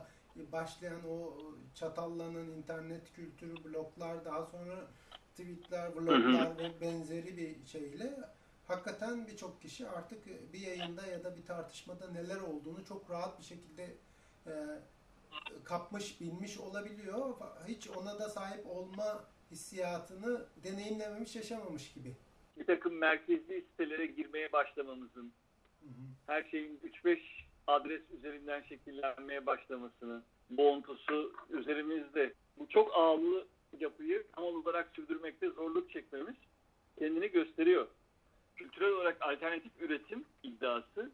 [0.51, 1.33] başlayan o
[1.75, 4.87] çatallanan internet kültürü bloklar daha sonra
[5.31, 8.13] tweetler, vloglar ve benzeri bir şeyle
[8.69, 13.45] hakikaten birçok kişi artık bir yayında ya da bir tartışmada neler olduğunu çok rahat bir
[13.45, 13.83] şekilde
[14.47, 14.51] e,
[15.63, 17.35] kapmış, bilmiş olabiliyor.
[17.67, 22.15] Hiç ona da sahip olma hissiyatını deneyimlememiş, yaşamamış gibi.
[22.57, 25.31] Bir takım merkezli sitelere girmeye başlamamızın,
[25.81, 26.03] hı hı.
[26.27, 27.19] her şeyin 3-5
[27.67, 32.33] adres üzerinden şekillenmeye başlamasını, boğuntusu üzerimizde.
[32.57, 33.47] Bu çok ağlı
[33.79, 36.35] yapıyı tam olarak sürdürmekte zorluk çekmemiz
[36.99, 37.87] kendini gösteriyor
[38.59, 41.11] kültürel olarak alternatif üretim iddiası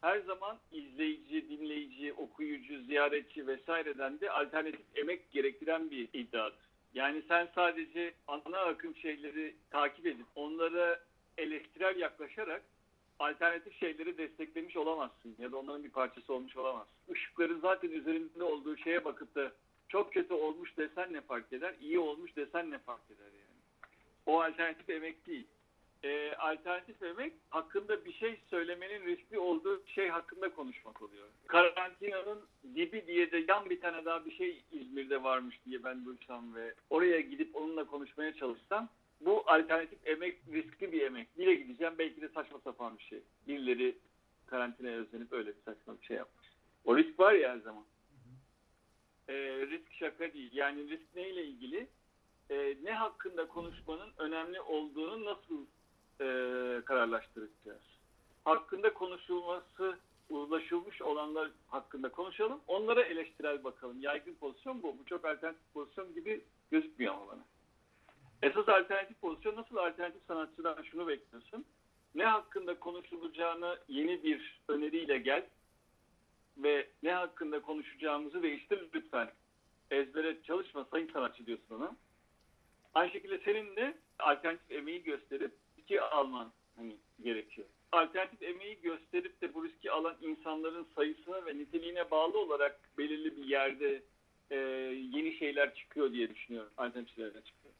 [0.00, 6.58] her zaman izleyici, dinleyici, okuyucu, ziyaretçi vesaireden de alternatif emek gerektiren bir iddiadır.
[6.94, 11.00] Yani sen sadece ana akım şeyleri takip edip onlara
[11.38, 12.62] eleştirel yaklaşarak
[13.18, 17.14] alternatif şeyleri desteklemiş olamazsın ya da onların bir parçası olmuş olamazsın.
[17.14, 19.52] Işıkların zaten üzerinde olduğu şeye bakıp da
[19.88, 23.60] çok kötü olmuş desen ne fark eder, iyi olmuş desen ne fark eder yani.
[24.26, 25.46] O alternatif emek değil
[26.04, 31.28] e, alternatif emek hakkında bir şey söylemenin riskli olduğu şey hakkında konuşmak oluyor.
[31.46, 32.40] Karantinanın
[32.74, 36.74] dibi diye de yan bir tane daha bir şey İzmir'de varmış diye ben duysam ve
[36.90, 38.88] oraya gidip onunla konuşmaya çalışsam
[39.20, 41.38] bu alternatif emek riskli bir emek.
[41.38, 43.22] Bile gideceğim belki de saçma sapan bir şey.
[43.48, 43.98] Birileri
[44.46, 46.46] karantinaya özenip öyle bir saçma bir şey yapmış.
[46.84, 47.84] O risk var ya her zaman.
[49.28, 49.34] E,
[49.66, 50.50] risk şaka değil.
[50.52, 51.86] Yani risk neyle ilgili?
[52.50, 55.66] E, ne hakkında konuşmanın önemli olduğunu nasıl
[56.20, 56.26] e,
[56.84, 57.82] kararlaştıracağız.
[58.44, 59.98] Hakkında konuşulması
[60.30, 62.60] uzlaşılmış olanlar hakkında konuşalım.
[62.66, 64.00] Onlara eleştirel bakalım.
[64.00, 64.98] Yaygın pozisyon bu.
[64.98, 67.44] Bu çok alternatif pozisyon gibi gözükmüyor ama bana.
[68.42, 71.64] Esas alternatif pozisyon nasıl alternatif sanatçıdan şunu bekliyorsun.
[72.14, 75.46] Ne hakkında konuşulacağını yeni bir öneriyle gel
[76.56, 79.30] ve ne hakkında konuşacağımızı değiştir lütfen.
[79.90, 81.96] Ezbere çalışma sayın sanatçı diyorsun ona.
[82.94, 85.52] Aynı şekilde senin de alternatif emeği gösterip
[85.84, 87.66] riski alman hani gerekiyor.
[87.92, 93.44] Alternatif emeği gösterip de bu riski alan insanların sayısına ve niteliğine bağlı olarak belirli bir
[93.44, 94.02] yerde
[94.50, 94.56] e,
[95.12, 96.70] yeni şeyler çıkıyor diye düşünüyorum.
[96.76, 97.74] Alternatif şeyler çıkıyor.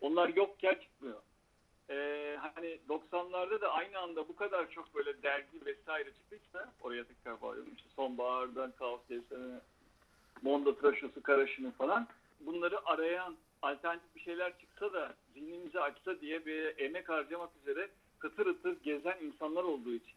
[0.00, 1.22] Onlar yokken çıkmıyor.
[1.90, 7.42] E, hani 90'larda da aynı anda bu kadar çok böyle dergi vesaire çıktıysa oraya tekrar
[7.42, 7.72] bağlıyorum.
[7.76, 9.60] İşte sonbahardan kaos devsene,
[10.42, 12.08] Mondo Tıraşosu Karaşı'nı falan
[12.40, 18.46] bunları arayan alternatif bir şeyler çıksa da zihnimizi açsa diye bir emek harcamak üzere kıtır
[18.46, 20.14] ıtır gezen insanlar olduğu için.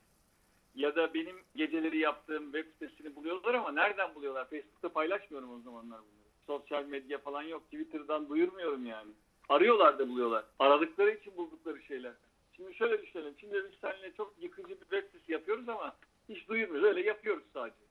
[0.76, 4.50] ya da benim geceleri yaptığım web sitesini buluyorlar ama nereden buluyorlar?
[4.50, 6.30] Facebook'ta paylaşmıyorum o zamanlar bunları.
[6.48, 7.64] Sosyal medya falan yok.
[7.64, 9.12] Twitter'dan duyurmuyorum yani.
[9.50, 10.46] Arıyorlar da buluyorlar.
[10.60, 12.14] Aradıkları için buldukları şeyler.
[12.56, 13.34] Şimdi şöyle düşünelim.
[13.40, 15.96] Şimdi biz seninle çok yıkıcı bir web sitesi yapıyoruz ama
[16.30, 16.88] hiç duyurmuyoruz.
[16.90, 17.86] Öyle yapıyoruz sadece.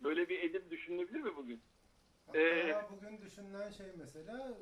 [0.00, 1.60] Böyle bir edim düşünülebilir mi bugün?
[2.34, 4.54] Ee, bugün düşünülen şey mesela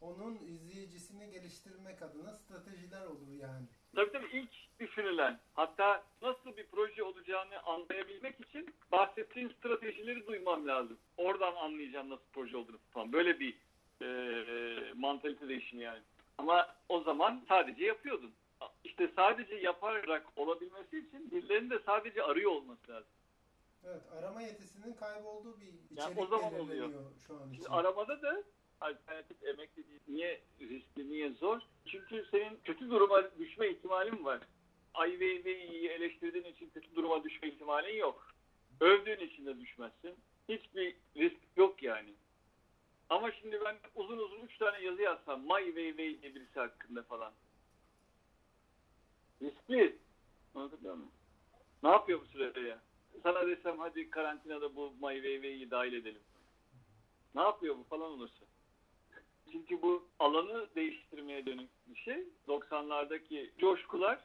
[0.00, 3.66] onun izleyicisini geliştirmek adına stratejiler olur yani.
[3.94, 4.50] Tabii tabii ilk
[4.80, 10.98] düşünülen hatta nasıl bir proje olacağını anlayabilmek için bahsettiğin stratejileri duymam lazım.
[11.16, 13.12] Oradan anlayacağım nasıl proje olduğunu falan.
[13.12, 13.54] Böyle bir
[14.00, 16.02] e, e, mantalite değişimi yani.
[16.38, 18.32] Ama o zaman sadece yapıyordun.
[18.84, 23.10] İşte sadece yaparak olabilmesi için birilerinin de sadece arıyor olması lazım.
[23.84, 26.90] Evet, arama yetisinin kaybolduğu bir içerik o zaman oluyor.
[27.26, 27.54] şu an için.
[27.54, 28.42] Şimdi aramada da
[28.80, 30.00] alternatif emekli değil.
[30.08, 31.60] Niye riskli, niye zor?
[31.86, 34.40] Çünkü senin kötü duruma düşme ihtimalin var.
[34.94, 38.34] Weiwei'yi eleştirdiğin için kötü duruma düşme ihtimalin yok.
[38.80, 40.16] Övdüğün için de düşmezsin.
[40.48, 42.14] Hiçbir risk yok yani.
[43.08, 47.32] Ama şimdi ben uzun uzun üç tane yazı yazsam May Weiwei diye birisi hakkında falan.
[49.42, 49.98] Riskli.
[50.54, 51.10] Anlatabiliyor muyum?
[51.82, 52.78] Ne yapıyor bu sürede ya?
[53.22, 56.22] Sana desem hadi karantinada bu Weiwei'yi dahil edelim.
[57.34, 58.44] Ne yapıyor bu falan olursa.
[59.52, 62.24] Çünkü bu alanı değiştirmeye dönük bir şey.
[62.48, 64.18] 90'lardaki coşkular,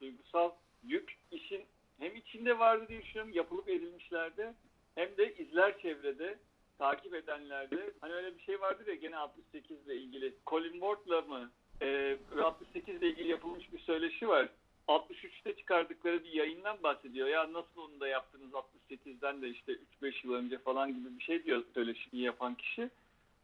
[0.00, 0.50] duygusal
[0.82, 1.64] yük işin
[1.98, 4.54] hem içinde vardı diye düşünüyorum yapılıp edilmişlerde
[4.94, 6.38] hem de izler çevrede
[6.78, 11.50] takip edenlerde hani öyle bir şey vardır ya gene 68 ile ilgili Colin Ward'la mı
[11.82, 14.48] e, 68 ile ilgili yapılmış bir söyleşi var.
[14.88, 17.28] 63'te çıkardıkları bir yayından bahsediyor.
[17.28, 19.72] Ya nasıl onu da yaptınız 68'den de işte
[20.02, 22.90] 3-5 yıl önce falan gibi bir şey diyor söyleşiyi yapan kişi.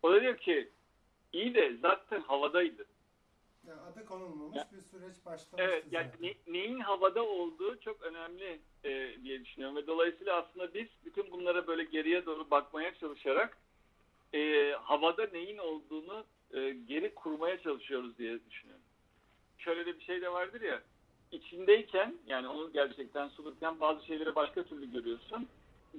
[0.03, 0.69] O da diyor ki
[1.33, 2.85] iyi de zaten havadaydı.
[3.69, 8.59] Yani adı konulmamış Ya- bir süreç başlamıştı Evet yani ne- neyin havada olduğu çok önemli
[8.85, 9.77] e, diye düşünüyorum.
[9.77, 13.57] Ve dolayısıyla aslında biz bütün bunlara böyle geriye doğru bakmaya çalışarak
[14.35, 16.25] e, havada neyin olduğunu
[16.55, 18.85] e, geri kurmaya çalışıyoruz diye düşünüyorum.
[19.59, 20.83] Şöyle de bir şey de vardır ya
[21.33, 25.49] içindeyken yani onu gerçekten sulurken bazı şeyleri başka türlü görüyorsun.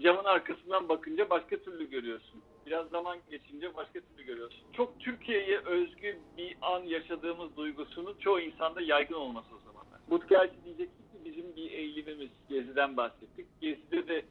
[0.01, 2.41] Camın arkasından bakınca başka türlü görüyorsun.
[2.65, 4.63] Biraz zaman geçince başka türlü görüyorsun.
[4.73, 9.99] Çok Türkiye'ye özgü bir an yaşadığımız duygusunun çoğu insanda yaygın olması o zamanlar.
[10.09, 12.29] Bu gerçi diyeceksin ki bizim bir eğilimimiz.
[12.49, 13.45] Gezi'den bahsettik.
[13.61, 14.25] Gezi'de de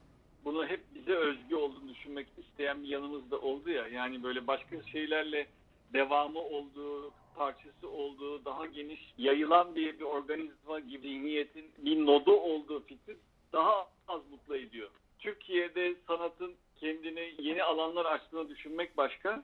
[0.44, 3.88] bunu hep bize özgü olduğunu düşünmek isteyen bir yanımız da oldu ya.
[3.88, 5.46] Yani böyle başka şeylerle
[5.92, 12.80] devamı olduğu, parçası olduğu, daha geniş yayılan bir, bir organizma gibi zihniyetin bir nodu olduğu
[12.80, 13.16] fikri
[13.52, 14.90] daha az mutlu ediyor.
[15.18, 19.42] Türkiye'de sanatın kendini yeni alanlar açtığını düşünmek başka.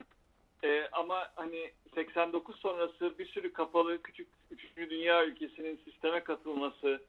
[0.65, 4.77] Ee, ama hani 89 sonrası bir sürü kapalı küçük 3.
[4.77, 7.03] dünya ülkesinin sisteme katılması,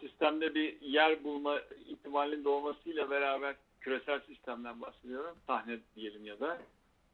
[0.00, 5.36] sistemde bir yer bulma ihtimalinin doğmasıyla beraber küresel sistemden bahsediyorum.
[5.46, 6.58] Sahne diyelim ya da.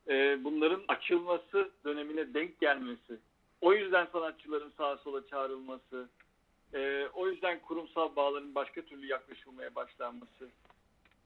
[0.09, 3.19] Ee, bunların açılması dönemine denk gelmesi.
[3.61, 6.09] O yüzden sanatçıların sağa sola çağrılması.
[6.75, 10.49] ee, o yüzden kurumsal bağların başka türlü yaklaşılmaya başlanması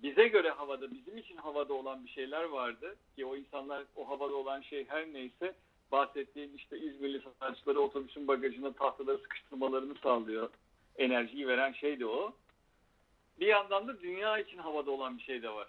[0.03, 4.35] bize göre havada, bizim için havada olan bir şeyler vardı ki o insanlar o havada
[4.35, 5.55] olan şey her neyse
[5.93, 10.51] bahsettiğim işte İzmirli sanatçıları otobüsün bagajına tahtaları sıkıştırmalarını sağlıyor.
[10.97, 12.33] Enerjiyi veren şey de o.
[13.41, 15.69] Bir yandan da dünya için havada olan bir şey de var.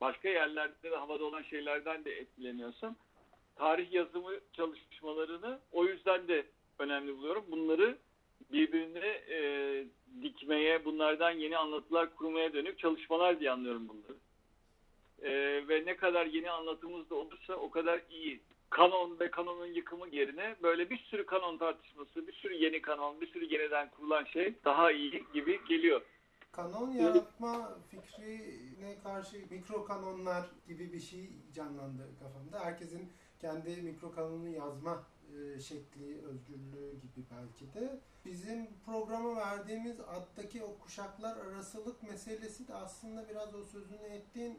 [0.00, 2.96] Başka yerlerde de havada olan şeylerden de etkileniyorsun.
[3.56, 6.46] Tarih yazımı çalışmalarını o yüzden de
[6.78, 7.44] önemli buluyorum.
[7.50, 7.98] Bunları
[8.52, 9.84] birbirine e,
[10.22, 14.18] dikmeye, bunlardan yeni anlatılar kurmaya dönük çalışmalar diye anlıyorum bunları.
[15.22, 15.32] E,
[15.68, 18.40] ve ne kadar yeni anlatımız da olursa o kadar iyi.
[18.70, 23.26] Kanon ve kanonun yıkımı yerine böyle bir sürü kanon tartışması, bir sürü yeni kanon, bir
[23.26, 26.02] sürü yeniden kurulan şey daha iyi gibi geliyor.
[26.56, 32.64] Kanon yaratma fikrine karşı mikro kanonlar gibi bir şey canlandı kafamda.
[32.64, 35.02] Herkesin kendi mikro kanonunu yazma
[35.34, 38.00] e, şekli, özgürlüğü gibi belki de.
[38.24, 44.58] Bizim programa verdiğimiz addaki o kuşaklar arasılık meselesi de aslında biraz o sözünü ettiğin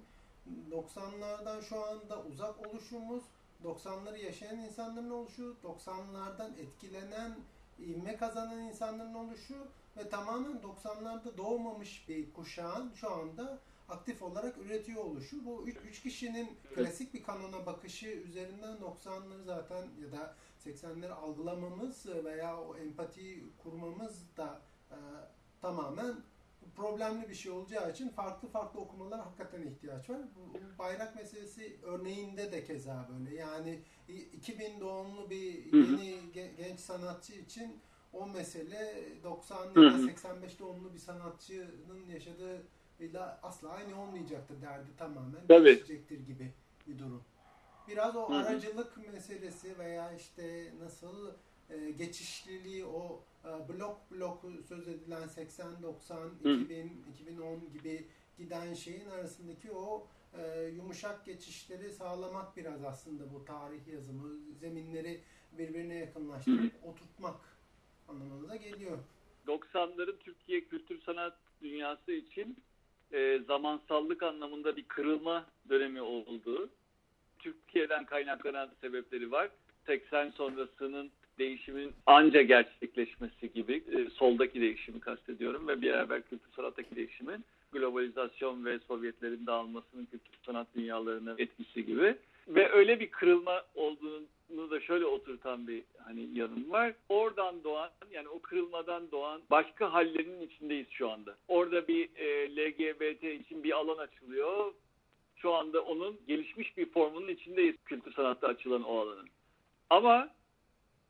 [0.72, 3.24] 90'lardan şu anda uzak oluşumuz,
[3.64, 7.36] 90'ları yaşayan insanların oluşu, 90'lardan etkilenen,
[7.80, 9.68] ivme kazanan insanların oluşu
[9.98, 15.46] ve tamamen 90'larda doğmamış bir kuşağın şu anda aktif olarak üretiyor oluşu.
[15.46, 20.36] Bu üç, üç kişinin klasik bir kanona bakışı üzerinden 90'ları zaten ya da
[20.66, 24.98] 80'leri algılamamız veya o empatiyi kurmamız da e,
[25.62, 26.16] tamamen
[26.76, 30.22] problemli bir şey olacağı için farklı farklı okumalara hakikaten ihtiyaç var.
[30.36, 33.36] Bu, bayrak meselesi örneğinde de keza böyle.
[33.36, 37.80] Yani 2000 doğumlu bir yeni ge- genç sanatçı için
[38.18, 40.02] o mesele 90 Hı ya da hı.
[40.06, 42.64] 85 doğumlu bir sanatçının yaşadığı
[43.44, 45.66] asla aynı olmayacaktır derdi tamamen Tabii.
[45.66, 46.52] değişecektir gibi
[46.88, 47.24] bir durum.
[47.88, 48.38] Biraz o Hı hı.
[48.38, 51.32] aracılık meselesi veya işte nasıl
[51.70, 56.30] e, geçişliliği o e, blok blok söz edilen 80 90 Hı.
[56.50, 58.08] 2000 2010 gibi
[58.38, 60.08] giden şeyin arasındaki o
[60.38, 65.22] e, yumuşak geçişleri sağlamak biraz aslında bu tarih yazımı zeminleri
[65.58, 67.36] birbirine yakınlaştırıp oturtmak
[68.08, 68.98] anlamına geliyor.
[69.48, 72.58] 90'ların Türkiye kültür sanat dünyası için
[73.12, 76.70] e, zamansallık anlamında bir kırılma dönemi oldu.
[77.40, 79.50] Türkiye'den kaynaklanan sebepleri var.
[79.86, 87.46] 80 sonrasının değişimin anca gerçekleşmesi gibi e, soldaki değişimi kastediyorum ve beraber kültür sanattaki değişimin
[87.72, 92.16] globalizasyon ve Sovyetlerin dağılmasının kültür sanat dünyalarına etkisi gibi
[92.48, 93.64] ve öyle bir kırılma
[94.50, 96.94] olduğunu da şöyle oturtan bir hani yanım var.
[97.10, 101.36] Oradan doğan yani o kırılmadan doğan başka hallerinin içindeyiz şu anda.
[101.48, 104.74] Orada bir e, LGBT için bir alan açılıyor.
[105.36, 109.30] Şu anda onun gelişmiş bir formunun içindeyiz kültür sanatta açılan o alanın.
[109.90, 110.30] Ama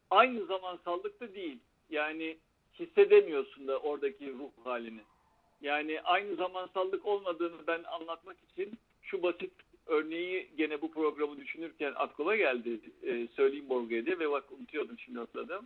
[0.10, 1.60] aynı zamansallıkta değil.
[1.90, 2.38] Yani
[2.80, 5.02] hissedemiyorsun da oradaki ruh halini.
[5.62, 9.52] Yani aynı zamansallık olmadığını ben anlatmak için şu basit
[9.88, 12.80] örneği gene bu programı düşünürken aklıma geldi.
[13.04, 15.66] Ee, söyleyeyim Borga'ya diye ve bak unutuyordum şimdi hatırladım.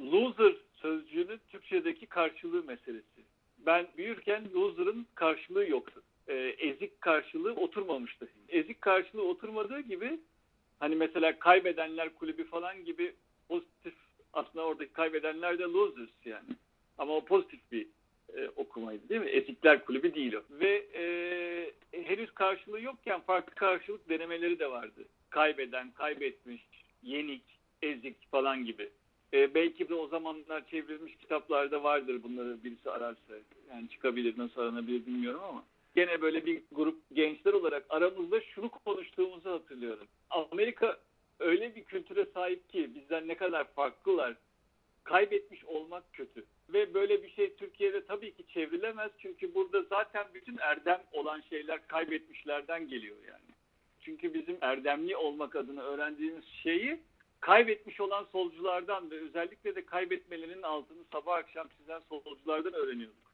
[0.00, 3.22] Loser sözcüğünün Türkçedeki karşılığı meselesi.
[3.58, 6.02] Ben büyürken loser'ın karşılığı yoktu.
[6.28, 8.28] Ee, ezik karşılığı oturmamıştı.
[8.48, 10.20] Ezik karşılığı oturmadığı gibi
[10.80, 13.14] hani mesela kaybedenler kulübü falan gibi
[13.48, 13.94] pozitif
[14.32, 16.48] aslında oradaki kaybedenler de losers yani.
[16.98, 17.86] Ama o pozitif bir
[18.36, 19.30] e, okumaydı değil mi?
[19.30, 20.42] Ezikler kulübü değil o.
[20.50, 21.02] Ve e,
[22.02, 25.04] henüz karşılığı yokken farklı karşılık denemeleri de vardı.
[25.30, 26.62] Kaybeden, kaybetmiş,
[27.02, 27.42] yenik,
[27.82, 28.90] ezik falan gibi.
[29.34, 33.34] E, belki de o zamanlar çevrilmiş kitaplarda vardır bunları birisi ararsa.
[33.70, 35.64] Yani çıkabilir, nasıl aranabilir bilmiyorum ama.
[35.94, 40.06] Gene böyle bir grup gençler olarak aramızda şunu konuştuğumuzu hatırlıyorum.
[40.30, 40.98] Amerika
[41.38, 44.34] öyle bir kültüre sahip ki bizden ne kadar farklılar.
[45.04, 46.44] Kaybetmiş olmak kötü.
[46.72, 49.10] Ve böyle bir şey Türkiye'de tabii ki çevrilemez.
[49.18, 53.52] Çünkü burada zaten bütün erdem olan şeyler kaybetmişlerden geliyor yani.
[54.00, 57.00] Çünkü bizim erdemli olmak adına öğrendiğimiz şeyi
[57.40, 63.32] kaybetmiş olan solculardan ve özellikle de kaybetmelerinin altını sabah akşam çizen solculardan öğreniyorduk.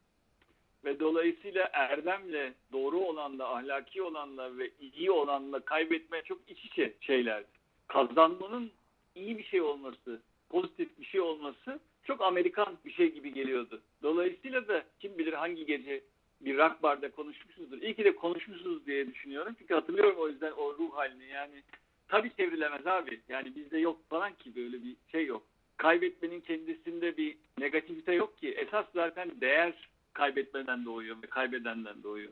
[0.85, 7.47] Ve dolayısıyla erdemle, doğru olanla, ahlaki olanla ve iyi olanla kaybetme çok iç içe şeylerdi.
[7.87, 8.71] Kazanmanın
[9.15, 11.79] iyi bir şey olması, pozitif bir şey olması
[12.09, 13.81] çok Amerikan bir şey gibi geliyordu.
[14.03, 16.01] Dolayısıyla da kim bilir hangi gece
[16.41, 17.81] bir rock barda konuşmuşuzdur.
[17.81, 19.55] İyi ki de konuşmuşuz diye düşünüyorum.
[19.59, 21.63] Çünkü hatırlıyorum o yüzden o ruh halini yani.
[22.07, 23.21] Tabii çevrilemez abi.
[23.29, 25.43] Yani bizde yok falan ki böyle bir şey yok.
[25.77, 28.51] Kaybetmenin kendisinde bir negativite yok ki.
[28.51, 32.31] Esas zaten değer kaybetmeden doğuyor ve kaybedenden doğuyor.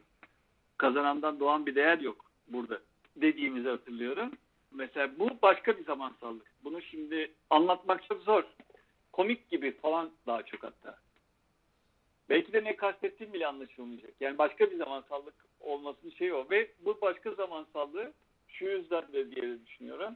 [0.77, 2.79] Kazanandan doğan bir değer yok burada
[3.15, 4.31] dediğimizi hatırlıyorum.
[4.71, 6.45] Mesela bu başka bir zamansallık.
[6.63, 8.43] Bunu şimdi anlatmak çok zor.
[9.17, 10.97] Komik gibi falan daha çok hatta.
[12.29, 14.11] Belki de ne kastettiğim bile anlaşılmayacak.
[14.19, 16.49] Yani başka bir zamansallık olmasının şeyi o.
[16.49, 18.13] Ve bu başka zamansallığı
[18.47, 20.15] şu yüzden de diye düşünüyorum.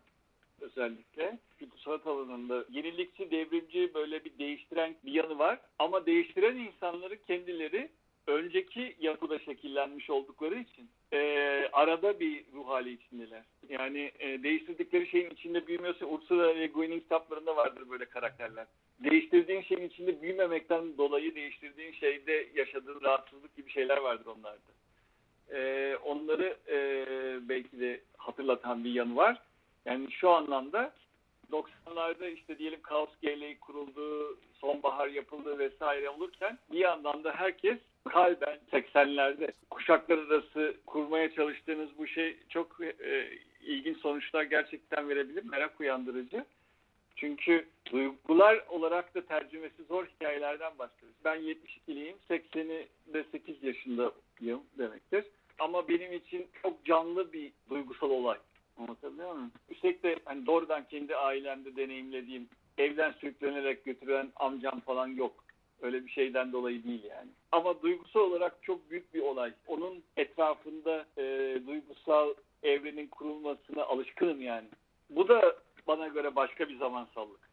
[0.59, 1.39] Özellikle
[1.77, 5.59] sanat alanında yenilikçi, devrimci böyle bir değiştiren bir yanı var.
[5.79, 7.89] Ama değiştiren insanları kendileri
[8.27, 11.19] önceki yapıda şekillenmiş oldukları için e,
[11.73, 13.43] arada bir ruh hali içindeler.
[13.69, 18.67] Yani e, değiştirdikleri şeyin içinde büyümüyorsa Ursula Le Guin'in kitaplarında vardır böyle karakterler.
[18.99, 24.71] Değiştirdiğin şeyin içinde büyümemekten dolayı değiştirdiğin şeyde yaşadığın rahatsızlık gibi şeyler vardır onlarda.
[25.51, 26.79] E, onları e,
[27.49, 29.41] belki de hatırlatan bir yanı var.
[29.85, 30.93] Yani şu anlamda
[31.51, 37.77] 90'larda işte diyelim Kaos Geleği kuruldu, sonbahar yapıldı vesaire olurken bir yandan da herkes
[38.09, 43.29] kalben 80'lerde kuşaklar arası kurmaya çalıştığınız bu şey çok e,
[43.61, 46.45] ilginç sonuçlar gerçekten verebilir, merak uyandırıcı.
[47.15, 51.17] Çünkü duygular olarak da tercümesi zor hikayelerden bahsediyoruz.
[51.25, 55.25] Ben 72'liyim, 80'i de 8 yaşındayım demektir.
[55.59, 58.37] Ama benim için çok canlı bir duygusal olay.
[58.77, 59.51] Anlatabiliyor muyum?
[59.69, 65.40] Üstelik de hani doğrudan kendi ailemde deneyimlediğim evden sürüklenerek götüren amcam falan yok.
[65.81, 67.29] Öyle bir şeyden dolayı değil yani.
[67.51, 69.53] Ama duygusal olarak çok büyük bir olay.
[69.67, 71.23] Onun etrafında e,
[71.67, 74.67] duygusal evrenin kurulmasına alışkınım yani.
[75.09, 75.55] Bu da
[75.87, 77.49] bana göre başka bir zamansallık.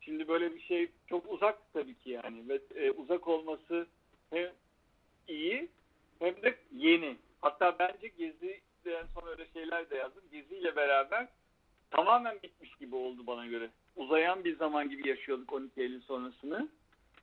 [0.00, 3.86] Şimdi böyle bir şey çok uzak tabii ki yani ve e, uzak olması
[4.30, 4.52] hem
[5.28, 5.68] iyi
[6.18, 7.16] hem de yeni.
[7.40, 10.22] Hatta bence Gezi en son öyle şeyler de yazdım.
[10.32, 11.28] Gezi ile beraber
[11.90, 13.70] tamamen bitmiş gibi oldu bana göre.
[13.96, 16.68] uzayan bir zaman gibi yaşıyorduk 12 Eylül sonrasını.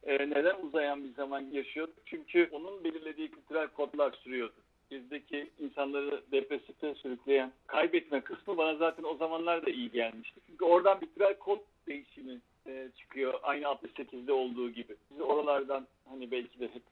[0.06, 1.96] E, neden uzayan bir zaman yaşıyorduk?
[2.06, 4.54] Çünkü onun belirlediği kültürel kodlar sürüyordu.
[4.92, 10.40] Bizdeki insanları depresifte sürükleyen kaybetme kısmı bana zaten o zamanlar da iyi gelmişti.
[10.48, 13.40] Çünkü oradan bir kültürel kod değişimi e, çıkıyor.
[13.44, 14.96] Aynı 68'de olduğu gibi.
[15.12, 16.84] Biz oralardan hani belki de hep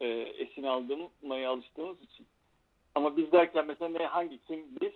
[0.00, 2.26] e, esin aldırmaya alıştığımız için.
[2.94, 4.92] Ama biz derken mesela ne hangi kim biz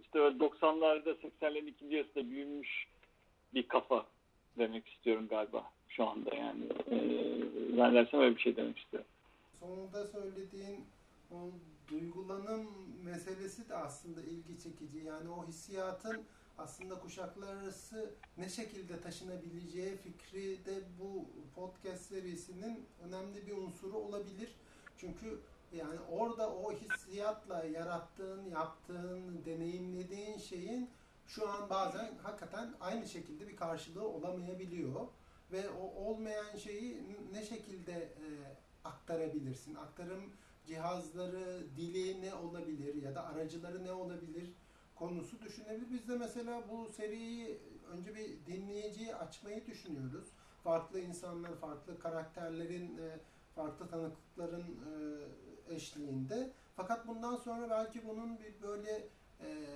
[0.00, 2.86] işte öyle 90'larda 80'lerin ikinci yarısında büyümüş
[3.54, 4.06] bir kafa
[4.58, 6.64] demek istiyorum galiba şu anda yani.
[6.90, 9.08] Ee, ben dersem öyle bir şey demek istiyorum.
[9.60, 10.84] Sonunda söylediğin
[11.32, 11.36] o
[11.90, 12.66] duygulanım
[13.04, 14.98] meselesi de aslında ilgi çekici.
[14.98, 16.22] Yani o hissiyatın
[16.58, 21.24] aslında kuşaklar arası ne şekilde taşınabileceği fikri de bu
[21.54, 24.54] podcast serisinin önemli bir unsuru olabilir.
[24.98, 25.40] Çünkü
[25.72, 30.90] yani orada o hissiyatla yarattığın, yaptığın, deneyimlediğin şeyin
[31.26, 35.06] şu an bazen hakikaten aynı şekilde bir karşılığı olamayabiliyor.
[35.52, 38.26] Ve o olmayan şeyi ne şekilde e,
[38.84, 39.74] aktarabilirsin?
[39.74, 40.32] Aktarım
[40.66, 44.52] cihazları, dili ne olabilir ya da aracıları ne olabilir
[44.94, 45.90] konusu düşünebilir.
[45.90, 47.60] Biz de mesela bu seriyi
[47.92, 50.28] önce bir dinleyiciye açmayı düşünüyoruz.
[50.64, 53.18] Farklı insanlar, farklı karakterlerin, e,
[53.54, 54.78] farklı tanıklıkların
[55.70, 56.52] e, eşliğinde.
[56.76, 59.08] Fakat bundan sonra belki bunun bir böyle
[59.40, 59.66] e,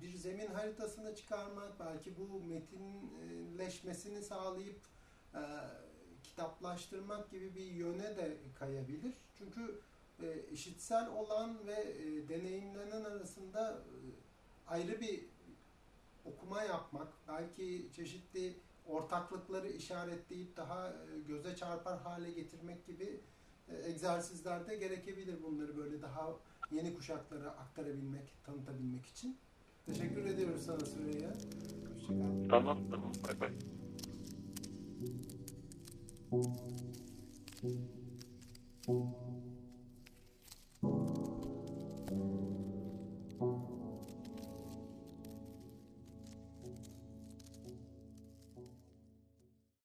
[0.00, 4.80] bir zemin haritasını çıkarmak, belki bu metinleşmesini sağlayıp
[5.38, 5.42] e,
[6.22, 9.14] kitaplaştırmak gibi bir yöne de kayabilir.
[9.38, 9.80] Çünkü
[10.22, 13.96] e, işitsel olan ve e, deneyimlenen arasında e,
[14.68, 15.24] ayrı bir
[16.24, 23.20] okuma yapmak, belki çeşitli ortaklıkları işaretleyip daha e, göze çarpar hale getirmek gibi
[23.68, 26.32] e, egzersizler de gerekebilir bunları böyle daha
[26.70, 29.36] yeni kuşaklara aktarabilmek, tanıtabilmek için.
[29.86, 31.30] Teşekkür ediyoruz sana Süreyya.
[31.94, 32.48] Hoşçakal.
[32.50, 33.77] Tamam tamam bay bay.
[36.30, 36.42] Thank